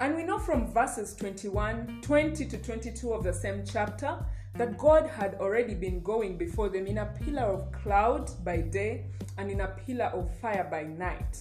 [0.00, 4.18] And we know from verses 21, 20 to 22 of the same chapter
[4.56, 9.06] that God had already been going before them in a pillar of cloud by day
[9.38, 11.38] and in a pillar of fire by night.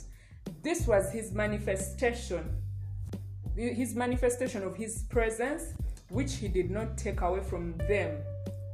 [0.63, 2.55] This was his manifestation,
[3.57, 5.73] his manifestation of his presence,
[6.09, 8.17] which he did not take away from them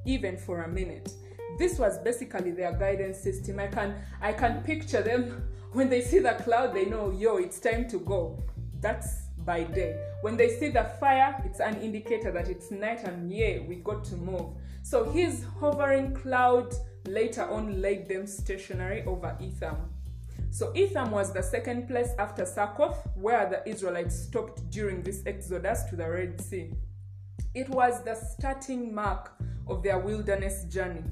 [0.05, 1.13] even for a minute.
[1.57, 3.59] This was basically their guidance system.
[3.59, 7.59] I can I can picture them when they see the cloud, they know, yo, it's
[7.59, 8.41] time to go.
[8.79, 9.99] That's by day.
[10.21, 14.03] When they see the fire, it's an indicator that it's night and yeah, we got
[14.05, 14.51] to move.
[14.83, 16.73] So his hovering cloud
[17.07, 19.77] later on laid them stationary over Etham.
[20.49, 25.83] So Etham was the second place after Succoth, where the Israelites stopped during this exodus
[25.85, 26.73] to the Red Sea.
[27.55, 29.31] It was the starting mark
[29.67, 31.03] of their wilderness journey.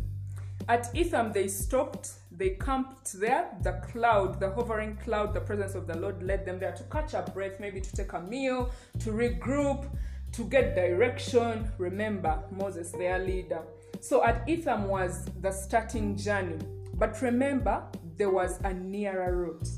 [0.68, 3.50] At Etham, they stopped, they camped there.
[3.62, 7.14] The cloud, the hovering cloud, the presence of the Lord led them there to catch
[7.14, 9.88] a breath, maybe to take a meal, to regroup,
[10.32, 11.72] to get direction.
[11.78, 13.62] Remember, Moses, their leader.
[14.00, 16.58] So at Etham was the starting journey.
[16.96, 17.84] But remember,
[18.18, 19.70] there was a nearer route,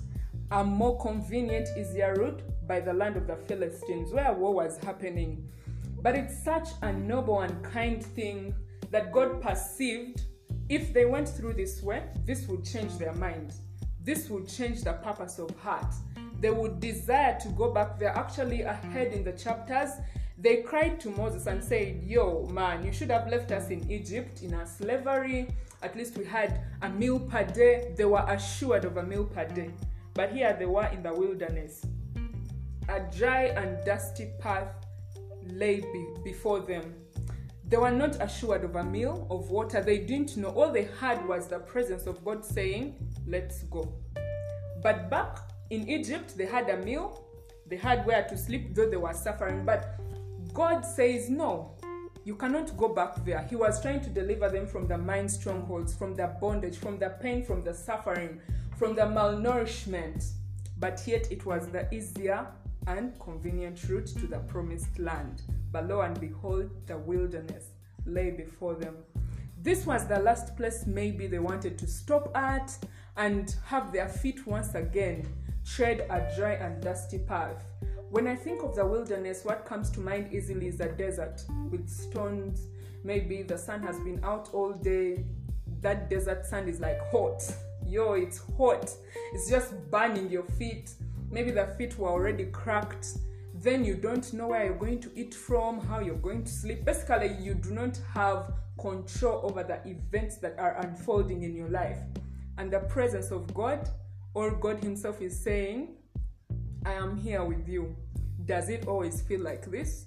[0.51, 5.49] a more convenient, easier route by the land of the Philistines, where war was happening.
[6.03, 8.53] But it's such a noble and kind thing
[8.91, 10.21] that God perceived
[10.69, 13.53] If they went through this way, this would change their mind.
[14.03, 15.93] This would change the purpose of heart.
[16.39, 17.99] They would desire to go back.
[17.99, 19.91] They're actually ahead in the chapters.
[20.37, 24.41] They cried to Moses and said, Yo, man, you should have left us in Egypt
[24.41, 25.49] in our slavery.
[25.81, 27.93] At least we had a meal per day.
[27.97, 29.69] They were assured of a meal per day.
[30.13, 31.85] But here they were in the wilderness.
[32.89, 34.82] A dry and dusty path
[35.47, 36.93] lay be- before them.
[37.67, 39.81] They were not assured of a meal, of water.
[39.81, 40.49] They didn't know.
[40.49, 43.91] All they had was the presence of God saying, Let's go.
[44.81, 47.25] But back in Egypt, they had a meal,
[47.67, 49.65] they had where to sleep, though they were suffering.
[49.65, 49.95] But
[50.53, 51.75] God says, No,
[52.25, 53.45] you cannot go back there.
[53.49, 57.09] He was trying to deliver them from the mind strongholds, from the bondage, from the
[57.09, 58.39] pain, from the suffering,
[58.77, 60.25] from the malnourishment.
[60.77, 62.47] But yet it was the easier
[62.87, 65.41] and convenient route to the promised land.
[65.71, 67.71] But lo and behold, the wilderness
[68.05, 68.95] lay before them.
[69.61, 72.77] This was the last place maybe they wanted to stop at
[73.15, 75.25] and have their feet once again
[75.65, 77.63] tread a dry and dusty path.
[78.09, 81.89] When I think of the wilderness, what comes to mind easily is a desert with
[81.89, 82.67] stones.
[83.03, 85.25] Maybe the sun has been out all day.
[85.81, 87.41] That desert sand is like hot.
[87.85, 88.89] Yo, it's hot.
[89.33, 90.91] It's just burning your feet.
[91.33, 93.17] Maybe the feet were already cracked.
[93.55, 96.85] Then you don't know where you're going to eat from, how you're going to sleep.
[96.85, 101.97] Basically, you do not have control over the events that are unfolding in your life.
[102.59, 103.89] And the presence of God,
[104.35, 105.95] or God Himself, is saying,
[106.85, 107.95] I am here with you.
[108.45, 110.05] Does it always feel like this?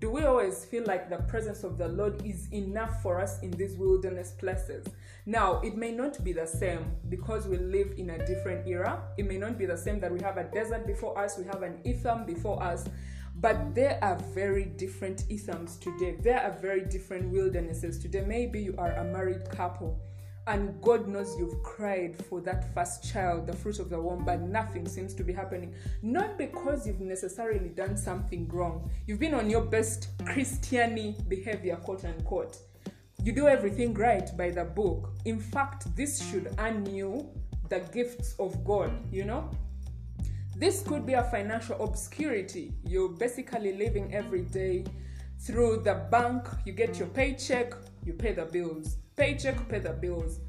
[0.00, 3.50] Do we always feel like the presence of the Lord is enough for us in
[3.50, 4.86] these wilderness places?
[5.26, 9.02] Now, it may not be the same because we live in a different era.
[9.18, 11.62] It may not be the same that we have a desert before us, we have
[11.62, 12.86] an Etham before us,
[13.36, 16.16] but there are very different Ethams today.
[16.22, 18.24] There are very different wildernesses today.
[18.26, 20.00] Maybe you are a married couple
[20.46, 24.40] and God knows you've cried for that first child, the fruit of the womb, but
[24.40, 25.74] nothing seems to be happening.
[26.02, 28.90] Not because you've necessarily done something wrong.
[29.06, 32.56] You've been on your best Christiany behavior, quote unquote.
[33.22, 35.12] You do everything right by the book.
[35.26, 37.28] In fact, this should earn you
[37.68, 39.50] the gifts of God, you know?
[40.56, 42.74] This could be a financial obscurity.
[42.84, 44.84] You're basically living every day
[45.38, 47.74] through the bank, you get your paycheck,
[48.04, 50.40] you pay the bills paycheck, pay the bills.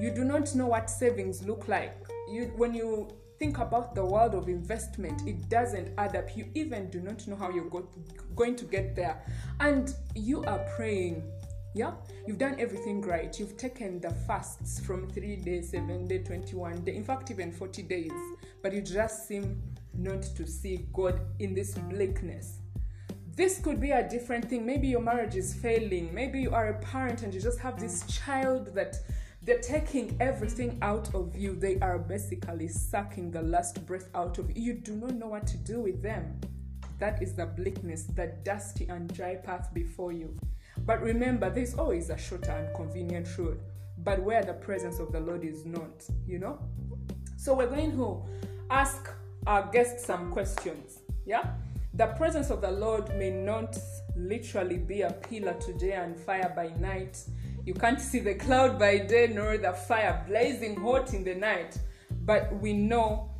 [0.00, 1.96] You do not know what savings look like.
[2.28, 6.36] You, when you think about the world of investment, it doesn't add up.
[6.36, 7.88] You even do not know how you're go-
[8.34, 9.22] going to get there.
[9.60, 11.22] And you are praying.
[11.72, 11.92] Yeah,
[12.26, 13.38] you've done everything right.
[13.38, 17.82] You've taken the fasts from three days, seven day, 21 day, in fact, even 40
[17.82, 18.10] days,
[18.60, 19.62] but you just seem
[19.94, 22.59] not to see God in this bleakness
[23.36, 24.66] this could be a different thing.
[24.66, 26.12] Maybe your marriage is failing.
[26.14, 28.24] Maybe you are a parent and you just have this mm.
[28.24, 28.96] child that
[29.42, 31.54] they're taking everything out of you.
[31.54, 34.62] They are basically sucking the last breath out of you.
[34.62, 36.38] You do not know what to do with them.
[36.98, 40.36] That is the bleakness, the dusty and dry path before you.
[40.84, 43.60] But remember, there's always a shorter and convenient road,
[43.98, 46.58] but where the presence of the Lord is not, you know?
[47.36, 48.22] So we're going to
[48.68, 49.10] ask
[49.46, 50.98] our guests some questions.
[51.24, 51.54] Yeah?
[51.94, 53.76] The presence of the Lord may not
[54.16, 57.22] literally be a pillar today and fire by night.
[57.64, 61.78] You can't see the cloud by day nor the fire blazing hot in the night.
[62.22, 63.30] But we know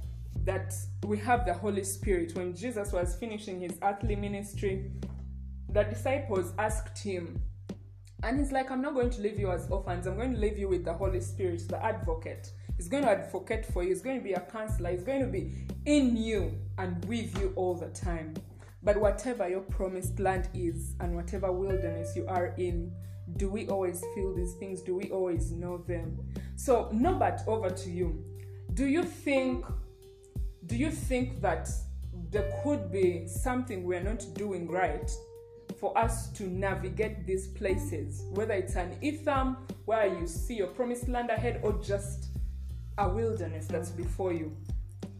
[0.44, 0.74] that
[1.06, 2.34] we have the Holy Spirit.
[2.34, 4.90] When Jesus was finishing his earthly ministry,
[5.68, 7.40] the disciples asked him,
[8.22, 10.06] and he's like, I'm not going to leave you as orphans.
[10.06, 12.52] I'm going to leave you with the Holy Spirit, the advocate.
[12.81, 13.90] He's going to advocate for you.
[13.90, 14.90] He's going to be a counselor.
[14.90, 15.53] He's going to be
[15.85, 18.33] in you and with you all the time.
[18.83, 22.90] But whatever your promised land is and whatever wilderness you are in,
[23.37, 24.81] do we always feel these things?
[24.81, 26.27] Do we always know them?
[26.57, 28.25] So, Norbert, over to you.
[28.73, 29.66] Do you think
[30.64, 31.69] do you think that
[32.31, 35.11] there could be something we're not doing right
[35.79, 41.09] for us to navigate these places, whether it's an Etham where you see your promised
[41.09, 42.30] land ahead or just
[43.00, 44.54] a wilderness that's before you?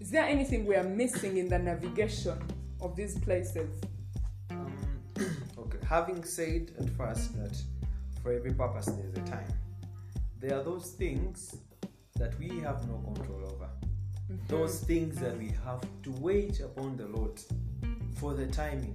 [0.01, 2.39] Is there anything we are missing in the navigation
[2.81, 3.81] of these places?
[4.51, 4.73] Um,
[5.59, 7.57] okay, having said at first that
[8.23, 9.49] for every purpose there's a time,
[10.41, 11.57] there are those things
[12.17, 13.71] that we have no control over.
[14.31, 14.47] Mm-hmm.
[14.49, 17.41] Those things that we have to wait upon the Lord
[18.17, 18.95] for the timing.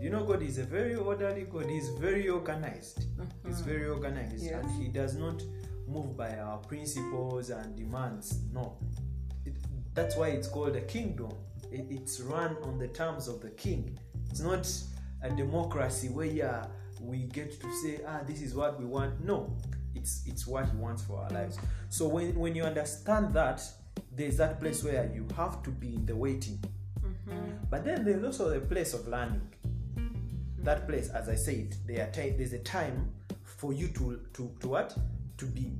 [0.00, 3.06] You know, God is a very orderly God, He's very organized.
[3.16, 3.48] Mm-hmm.
[3.48, 4.52] He's very organized, yes.
[4.52, 5.42] and He does not
[5.86, 8.40] move by our principles and demands.
[8.52, 8.76] No.
[9.44, 9.54] It,
[9.94, 11.30] that's why it's called a kingdom
[11.76, 13.98] it's run on the terms of the king.
[14.30, 14.70] It's not
[15.22, 16.68] a democracy where
[17.00, 19.24] we get to say, ah, this is what we want.
[19.24, 19.56] No,
[19.94, 21.58] it's it's what he wants for our lives
[21.88, 23.62] so when when you understand that
[24.12, 26.62] there's that place where you have to be in the waiting
[27.70, 29.40] but then there's also a place of learning
[30.58, 33.10] that place as i said there are ti- there's a time
[33.44, 34.96] for you to to to what
[35.38, 35.72] to be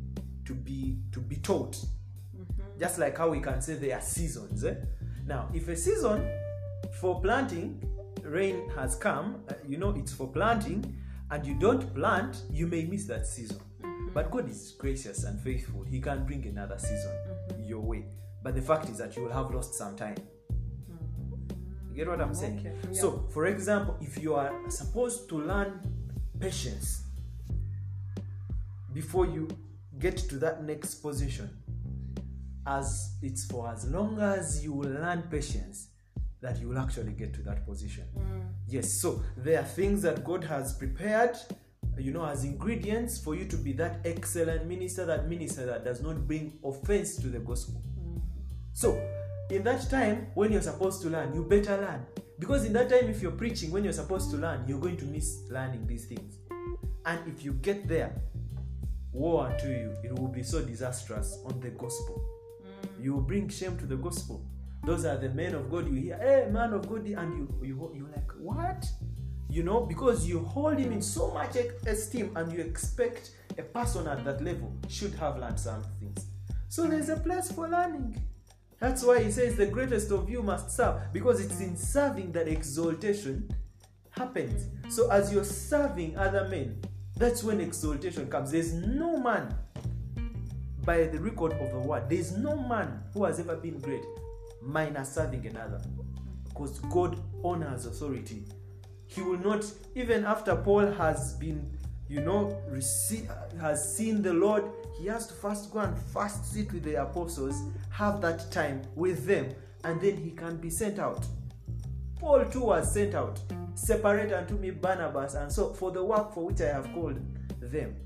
[0.44, 1.76] to be to be taught.
[2.78, 4.74] Just like how we can say there are seasons eh?
[5.26, 6.28] now if a season
[7.00, 7.80] for planting
[8.22, 10.96] rain has come uh, you know it's for planting
[11.30, 13.58] and you don't plant you may miss that season.
[14.12, 15.82] But god is gracious and faithful.
[15.84, 17.12] He can bring another season
[17.64, 18.06] your way.
[18.42, 20.16] But the fact is that you will have lost some time.
[21.90, 22.58] You get what i'm saying?
[22.58, 23.00] Okay, yeah.
[23.00, 25.80] so for example if you are supposed to learn
[26.40, 27.03] patience
[28.94, 29.48] before you
[29.98, 31.50] get to that next position
[32.66, 35.88] as it's for as long as you will learn patience
[36.40, 38.04] that you will actually get to that position.
[38.16, 38.46] Mm.
[38.66, 41.36] Yes so there are things that god has prepared
[41.98, 46.00] you know as ingredients for you to be that excellent minister that minister that does
[46.02, 47.82] not bring offense to the gospel.
[47.98, 48.20] Mm.
[48.72, 49.00] So
[49.50, 52.06] in that time when you're supposed to learn you better learn.
[52.38, 55.04] Because in that time if you're preaching when you're supposed to learn you're going to
[55.04, 56.38] miss learning these things.
[57.06, 58.14] And if you get there
[59.14, 59.94] woe unto you.
[60.02, 62.22] It will be so disastrous on the gospel.
[62.62, 63.04] Mm.
[63.04, 64.44] You will bring shame to the gospel.
[64.84, 67.90] Those are the men of god you hear hey man of god and you you
[67.94, 68.84] you like what?
[69.48, 71.56] You know because you hold him in so much
[71.86, 76.26] esteem and you expect a person at that level should have learned some things.
[76.68, 78.20] So there's a place for learning.
[78.80, 82.48] That's why he says the greatest of you must serve because it's in serving that
[82.48, 83.48] exaltation
[84.10, 84.66] happens.
[84.94, 86.82] So as you're serving other men
[87.16, 88.50] that's when exaltation comes.
[88.50, 89.54] There's no man
[90.84, 94.04] by the record of the word there's no man who has ever been great
[94.62, 95.80] minus serving another.
[96.48, 98.44] Because god honors authority.
[99.06, 101.70] He will not even after paul has been
[102.08, 104.64] you know receive, has seen the lord
[104.98, 109.24] he has to first go and first sit with the apostles have that time with
[109.26, 109.48] them
[109.84, 111.26] and then he can be sent out
[112.18, 113.40] paul too was sent out
[113.74, 117.18] separate unto me barnabas and Saul for the work for which i have called
[117.60, 117.96] them.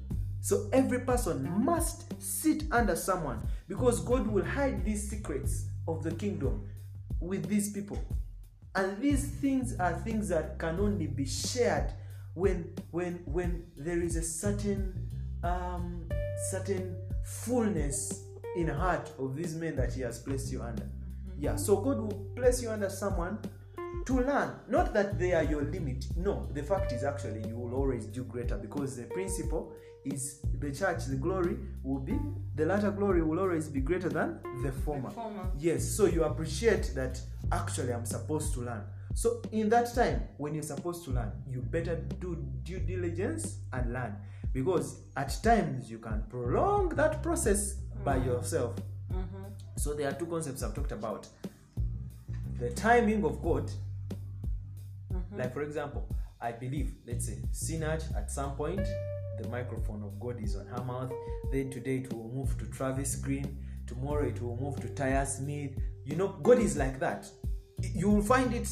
[0.41, 6.13] So every person must sit under someone because god will hide these secrets of the
[6.13, 6.67] kingdom
[7.21, 7.99] with these people.
[8.75, 11.93] And these things are things that can only be shared
[12.35, 15.09] when when when there is a certain
[15.43, 16.09] um
[16.51, 18.25] certain fullness
[18.57, 20.89] in heart of these men that he has placed you under.
[21.39, 23.39] Yeah so god will place you under someone
[24.07, 24.53] to learn.
[24.69, 26.07] Not that they are your limit.
[26.17, 29.73] No the fact is actually you will always do greater because the principle
[30.05, 32.19] is the church the glory will be
[32.55, 35.11] the latter glory will always be greater than the former.
[35.11, 35.51] Former.
[35.59, 37.21] yes so you appreciate that
[37.53, 38.83] actually i'm supposed to learn.
[39.15, 43.93] So in that time when you're supposed to learn you better do due diligence and
[43.93, 44.17] learn
[44.53, 47.75] because at times you can prolong that process
[48.05, 48.27] by mm.
[48.27, 48.77] yourself.
[49.13, 49.45] Mm-hmm.
[49.77, 51.27] So there are two concepts i've talked about
[52.59, 53.71] the timing of god
[55.13, 55.39] mm-hmm.
[55.39, 56.07] like for example
[56.41, 58.87] i believe let's say Sinach at some point
[59.41, 61.13] the microphone of god is on her mouth
[61.53, 63.57] then today it will move to travis greene
[63.89, 65.73] tomorrow it will move to tyre smith.
[66.05, 67.27] You know god is like that.
[67.95, 68.69] You will find it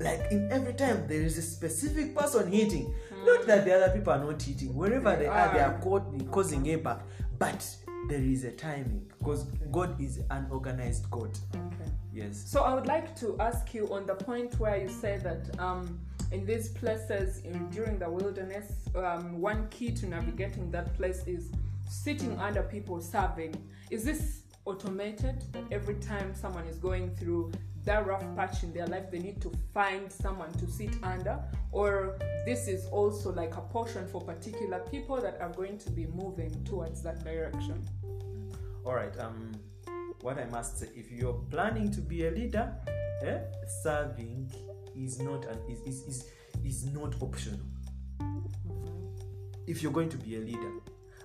[0.00, 2.86] like in every time there is a specific person hitting.
[2.86, 3.26] Mm-hmm.
[3.26, 5.74] Not that the other people are not hitting wherever they, They are they are.
[5.74, 5.80] are.
[5.80, 7.06] caught, causing impact
[7.38, 7.66] but
[8.08, 11.30] there is a timing because god is an organized god.
[11.54, 11.90] Okay.
[12.14, 15.58] Yes So I would like to ask you on the point where you say that
[15.58, 16.00] um,
[16.32, 21.50] in these places in, during the wilderness, um, one key to navigating that place is
[21.88, 23.54] sitting under people serving.
[23.90, 27.52] Is this automated that every time someone is going through
[27.84, 31.38] that rough patch in their life, they need to find someone to sit under?
[31.70, 36.06] Or this is also like a portion for particular people that are going to be
[36.06, 37.84] moving towards that direction?
[38.84, 39.52] all right um
[40.24, 42.72] what i must say if you're planning to be a leader
[43.22, 43.38] eh,
[43.82, 44.50] serving
[44.96, 46.24] is not an is, is, is,
[46.64, 47.60] is not optional
[49.66, 50.72] if you're going to be a leader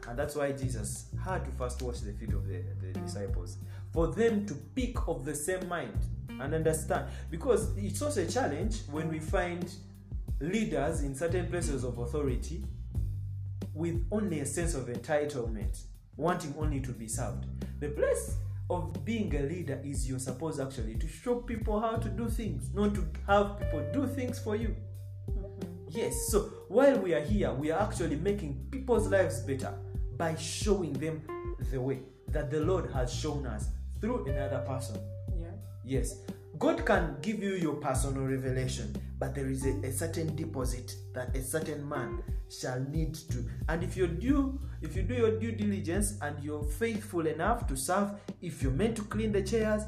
[0.09, 3.57] and that's why jesus had to first wash the feet of the, the disciples
[3.93, 5.97] for them to pick of the same mind
[6.41, 9.71] and understand because it's also a challenge when we find
[10.41, 12.63] leaders in certain places of authority
[13.73, 15.83] with only a sense of entitlement,
[16.17, 17.45] wanting only to be served.
[17.79, 18.35] The place
[18.69, 22.69] of being a leader is you're supposed actually to show people how to do things,
[22.73, 24.75] not to have people do things for you.
[25.89, 29.73] Yes, so while we are here, we are actually making people's lives better
[30.17, 31.23] by showing them
[31.71, 34.99] the way that the Lord has shown us through another person.
[35.41, 35.47] Yeah.
[35.83, 36.17] Yes,
[36.59, 41.33] God can give you your personal revelation, but there is a, a certain deposit that
[41.33, 43.45] a certain man shall need to.
[43.69, 47.77] And if you do, if you do your due diligence and you're faithful enough to
[47.77, 48.09] serve,
[48.41, 49.83] if you're meant to clean the chairs,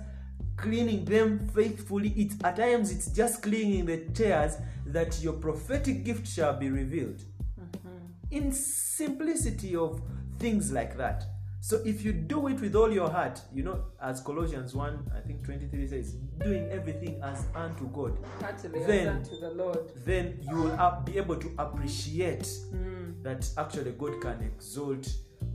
[0.55, 4.55] cleaning them faithfully, it's at times it's just cleaning the chairs
[4.86, 7.22] that your prophetic gift shall be revealed.
[7.59, 7.97] Mm-hmm.
[8.32, 10.01] In simplicity of
[10.39, 11.26] things like that.
[11.64, 15.20] So if you do it with all your heart, you know, as Colossians 1, I
[15.20, 18.18] think 23 says, doing everything as unto God,
[18.74, 19.78] Then- unto the Lord.
[20.03, 25.07] then you will be able to appreciate Mm, that actually God can exalt,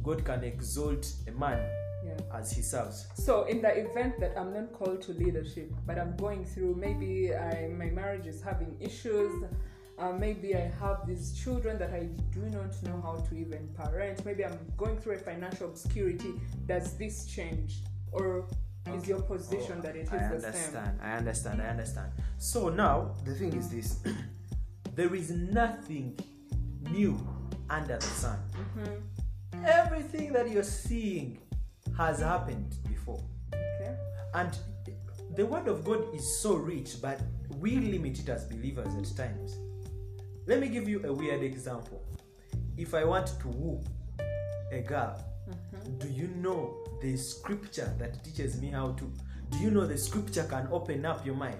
[0.04, 1.58] God can exalt a man
[2.04, 2.16] yeah.
[2.32, 3.08] as he serves.
[3.14, 7.34] So, in the event that I'm not called to leadership, but I'm going through, maybe
[7.34, 9.32] I, my marriage is having issues,
[9.98, 14.24] uh, maybe I have these children that I do not know how to even parent,
[14.24, 16.34] maybe I'm going through a financial obscurity,
[16.66, 17.78] does this change?
[18.12, 18.46] Or
[18.94, 20.44] is your position that it is Oh, I the same?
[20.44, 22.12] understand, I understand, I understand.
[22.38, 23.98] So now the thing is this
[24.94, 26.18] there is nothing
[26.90, 27.18] new
[27.68, 28.38] under the sun.
[28.54, 29.02] Mhm.
[29.64, 31.38] Everything that you're seeing
[31.96, 33.20] has happened before.
[33.54, 33.94] Okay.
[34.34, 34.56] And
[35.34, 37.20] the word of God is so rich, but
[37.58, 39.56] we limit it as believers at times.
[40.46, 42.00] Let me give you a weird example.
[42.76, 43.80] If I want to woo
[44.70, 45.98] a girl, mm-hmm.
[45.98, 49.12] do you know the scripture that teaches me how to?
[49.50, 51.58] Do you know the scripture can open up your mind?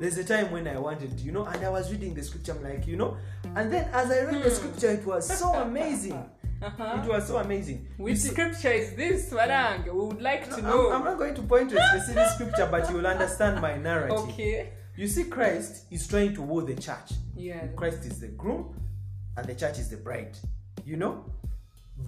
[0.00, 2.62] There's a time when I wanted, you know, and I was reading the scripture, I'm
[2.62, 3.16] like, you know,
[3.56, 6.24] and then as I read the scripture, it was so amazing.
[6.62, 7.00] Uh-huh.
[7.02, 7.88] It was so amazing.
[7.96, 9.84] Which see- scripture is this, Warang?
[9.84, 10.90] We would like to know.
[10.90, 13.76] I'm, I'm not going to point to a specific scripture, but you will understand my
[13.76, 14.18] narrative.
[14.18, 14.72] okay.
[14.98, 17.12] You see, Christ is trying to woo the church.
[17.36, 17.68] Yeah.
[17.76, 18.74] Christ is the groom,
[19.36, 20.36] and the church is the bride.
[20.84, 21.24] You know?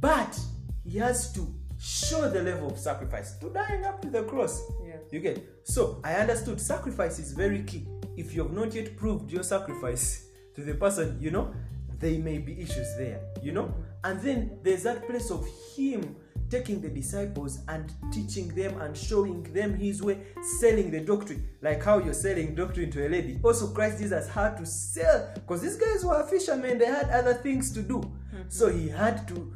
[0.01, 0.37] But
[0.83, 4.61] he has to show the level of sacrifice to dying up to the cross.
[4.85, 4.97] Yeah.
[5.13, 5.61] You get?
[5.63, 7.87] So I understood sacrifice is very key.
[8.17, 10.27] If you have not yet proved your sacrifice
[10.57, 11.55] to the person, you know,
[11.97, 13.73] there may be issues there, you know?
[14.03, 16.17] And then there's that place of him
[16.51, 20.19] taking the disciples and teaching them and showing them his way,
[20.61, 23.39] selling the doctrine, like how you're selling doctrine to a lady.
[23.43, 27.71] Also, Christ Jesus had to sell because these guys were fishermen, they had other things
[27.73, 28.03] to do.
[28.49, 29.55] So he had to,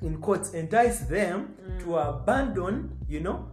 [0.00, 3.50] in quotes, entice them to abandon, you know,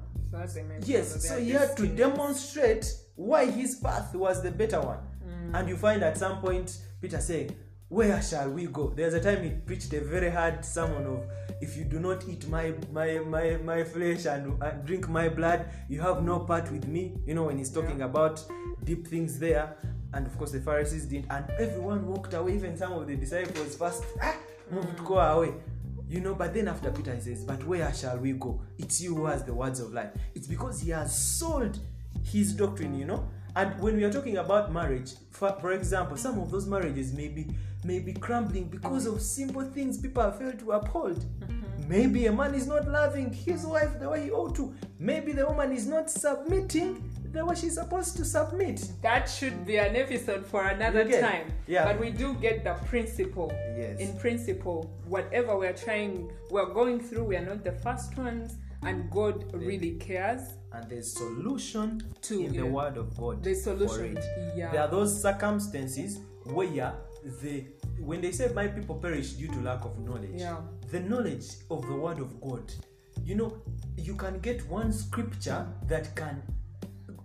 [0.82, 4.98] So Yes, so he had to demonstrate why his path was the better one.
[5.24, 5.60] Mm.
[5.60, 7.56] And you find at some point Peter saying,
[7.94, 8.92] Where shall we go?
[8.96, 11.28] There's a time he preached a very hard sermon of
[11.62, 15.68] if you do not eat my my my, my flesh and, and drink my blood,
[15.88, 17.14] you have no part with me.
[17.28, 18.06] You know, when he's talking Yeah.
[18.06, 18.44] about
[18.84, 19.76] deep things there.
[20.12, 23.76] And of course the Pharisees didn't, and everyone walked away, even some of the disciples
[23.76, 24.36] first ah,
[24.72, 25.06] moved Mm.
[25.06, 25.54] go away.
[26.10, 28.60] You know, but then after Peter he says, But where shall we go?
[28.80, 30.10] It's you who has the words of life.
[30.34, 31.78] It's because he has sold
[32.24, 33.30] his doctrine, you know.
[33.56, 37.28] And when we are talking about marriage, for, for example, some of those marriages may
[37.28, 37.48] be
[37.86, 41.18] may be crumbling because of simple things people have failed to uphold.
[41.40, 41.90] Mm-hmm.
[41.90, 44.74] Maybe a man is not loving his wife the way he ought to.
[45.00, 48.90] Maybe the woman is not submitting the way she's supposed to submit.
[49.02, 51.52] That should be an episode for another get- time.
[51.68, 51.84] yeah.
[51.86, 53.52] But we do get the principle.
[53.78, 54.00] Yes.
[54.00, 59.10] In principle, whatever we're trying, we're going through, we are not the first ones, and
[59.12, 60.42] God really cares.
[60.72, 63.44] And there's solution To, in the word of God.
[63.44, 64.18] There's for solution.
[64.18, 64.26] it.
[64.56, 64.72] Yeah.
[64.72, 66.68] There are those circumstances where
[67.42, 67.66] the
[68.00, 70.58] when they say my people perish due to lack of knowledge, Yeah.
[70.92, 72.72] the knowledge of the word of God,
[73.24, 73.58] you know,
[73.98, 76.42] you can get one scripture that can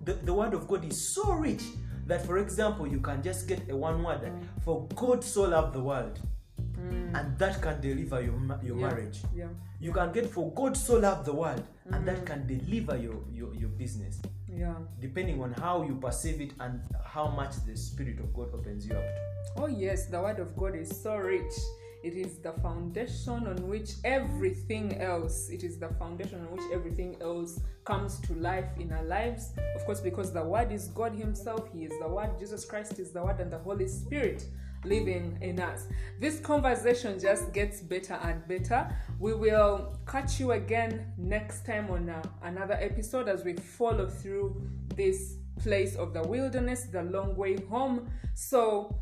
[0.04, 1.62] the, the word of God is so rich
[2.06, 4.32] that for example you can just get a one word that
[4.64, 6.18] for God so loved the world
[7.14, 8.80] and that can deliver your ma- your Mm.
[8.80, 8.86] Yeah.
[8.88, 9.22] marriage.
[9.34, 9.48] Yeah.
[9.80, 11.62] You can get for God so loved the world
[11.92, 14.74] and that can deliver your, your, your business Yeah.
[15.00, 18.94] depending on how you perceive it and how much the Spirit of God opens you
[18.96, 19.62] up to.
[19.62, 21.52] Oh, yes, the Word of God is so rich.
[22.04, 27.16] It is the foundation on which everything else, it is the foundation on which everything
[27.20, 29.50] else comes to life in our lives.
[29.74, 33.10] Of course, because the Word is God Himself, He is the Word, Jesus Christ is
[33.10, 34.44] the Word, and the Holy Spirit
[34.88, 35.86] living in us.
[36.18, 38.88] This conversation just gets better and better.
[39.18, 44.60] We will catch you again next time on uh, another episode as we follow through
[44.94, 48.10] this place of the wilderness, the long way home.
[48.34, 48.96] So,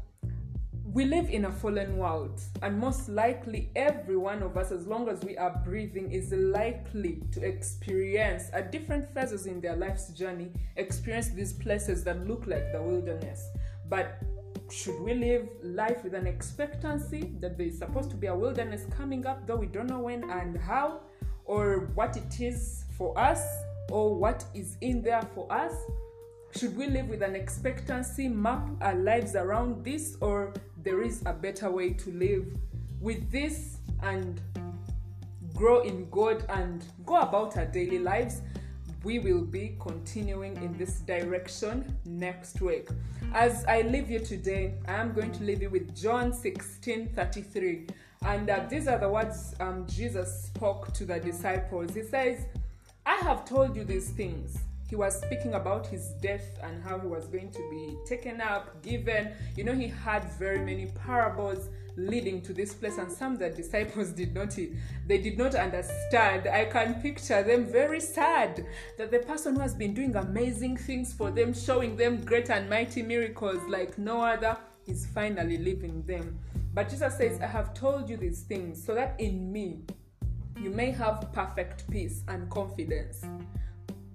[0.96, 5.10] we live in a fallen world, and most likely, every one of us, as long
[5.10, 10.50] as we are breathing, is likely to experience at different phases in their life's journey,
[10.76, 13.46] experience these places that look like the wilderness.
[13.90, 14.22] But
[14.70, 18.86] should we live life with an expectancy that there is supposed to be a wilderness
[18.96, 21.00] coming up, though we don't know when and how,
[21.44, 23.42] or what it is for us,
[23.90, 25.72] or what is in there for us?
[26.56, 30.52] Should we live with an expectancy, map our lives around this, or
[30.82, 32.46] there is a better way to live
[33.00, 34.40] with this and
[35.54, 38.42] grow in God and go about our daily lives?
[39.06, 42.88] we will be continuing in this direction next week.
[43.32, 47.86] As I leave you today, I am going to leave you with John 16 33.
[48.24, 51.94] And uh, these are the words um, Jesus spoke to the disciples.
[51.94, 52.46] He says,
[53.04, 54.58] I have told you these things.
[54.88, 58.82] He was speaking about his death and how he was going to be taken up,
[58.82, 59.32] given.
[59.56, 64.10] You know, he had very many parables leading to this place and some the disciples
[64.10, 64.54] did not
[65.06, 66.46] they did not understand.
[66.46, 68.66] I can picture them very sad
[68.98, 72.68] that the person who has been doing amazing things for them showing them great and
[72.68, 76.38] mighty miracles like no other is finally leaving them.
[76.74, 79.80] But jesus says i have told you these things so that in me
[80.60, 83.22] you may have perfect peace and confidence.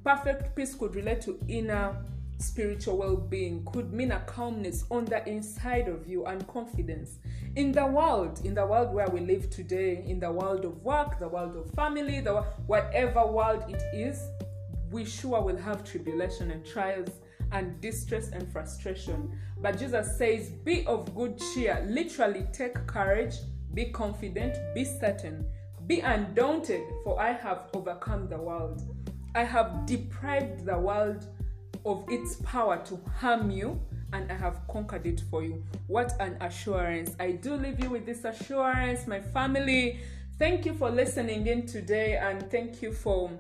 [0.04, 1.96] Perfect peace could relate to inner
[2.42, 7.20] spiritual well being could mean a calmness on the inside of you and confidence.
[7.56, 11.20] In the world, in the world where we live today, in the world of work,
[11.20, 14.22] the world of family, the whatever world it is,
[14.92, 17.10] we sure will have tribulation and trials
[17.52, 19.38] and distress and frustration.
[19.62, 21.86] But Jesus says, Be of good cheer.
[21.88, 23.36] Literally, take courage,
[23.74, 25.46] be confident, be certain,
[25.88, 28.84] be undaunted, for I have overcome the world.
[29.36, 31.26] I have deprived the world
[31.86, 33.80] of its power to harm you
[34.14, 35.64] and I have conquered it for you.
[35.88, 37.16] What an assurance.
[37.20, 40.00] I do leave you with this assurance, my family.
[40.38, 43.32] Thank you for listening in today and thank you for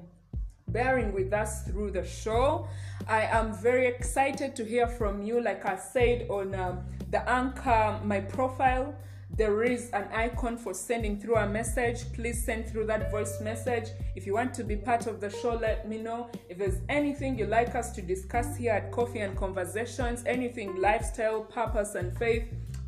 [0.67, 2.67] bearing with us through the show.
[3.07, 5.41] I am very excited to hear from you.
[5.41, 8.95] Like I said on um, the anchor, my profile
[9.37, 12.11] there is an icon for sending through a message.
[12.13, 13.89] Please send through that voice message.
[14.15, 16.29] If you want to be part of the show, let me know.
[16.49, 21.41] If there's anything you'd like us to discuss here at Coffee and Conversations, anything lifestyle,
[21.41, 22.43] purpose, and faith,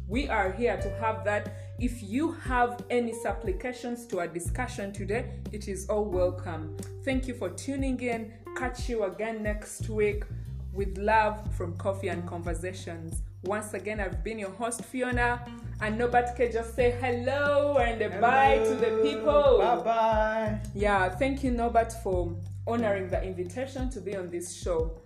[0.07, 1.55] we are here to have that.
[1.79, 6.75] If you have any supplications to our discussion today, it is all welcome.
[7.05, 8.33] Thank you for tuning in.
[8.57, 10.25] Catch you again next week
[10.73, 13.23] with love from Coffee and Conversations.
[13.43, 15.45] Once again, I've been your host, Fiona,
[15.81, 18.21] and Norbert K just say hello and hello.
[18.21, 19.57] bye to the people.
[19.59, 20.59] Bye bye.
[20.73, 22.33] Yeah, thank you, Norbert, for
[22.65, 24.97] honoring the invitation to be on this show.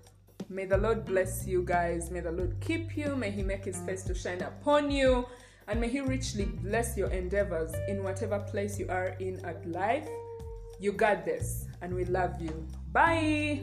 [0.49, 2.11] May the Lord bless you guys.
[2.11, 3.15] May the Lord keep you.
[3.15, 5.25] May He make His face to shine upon you.
[5.67, 10.07] And may He richly bless your endeavors in whatever place you are in at life.
[10.79, 12.67] You got this, and we love you.
[12.91, 13.61] Bye.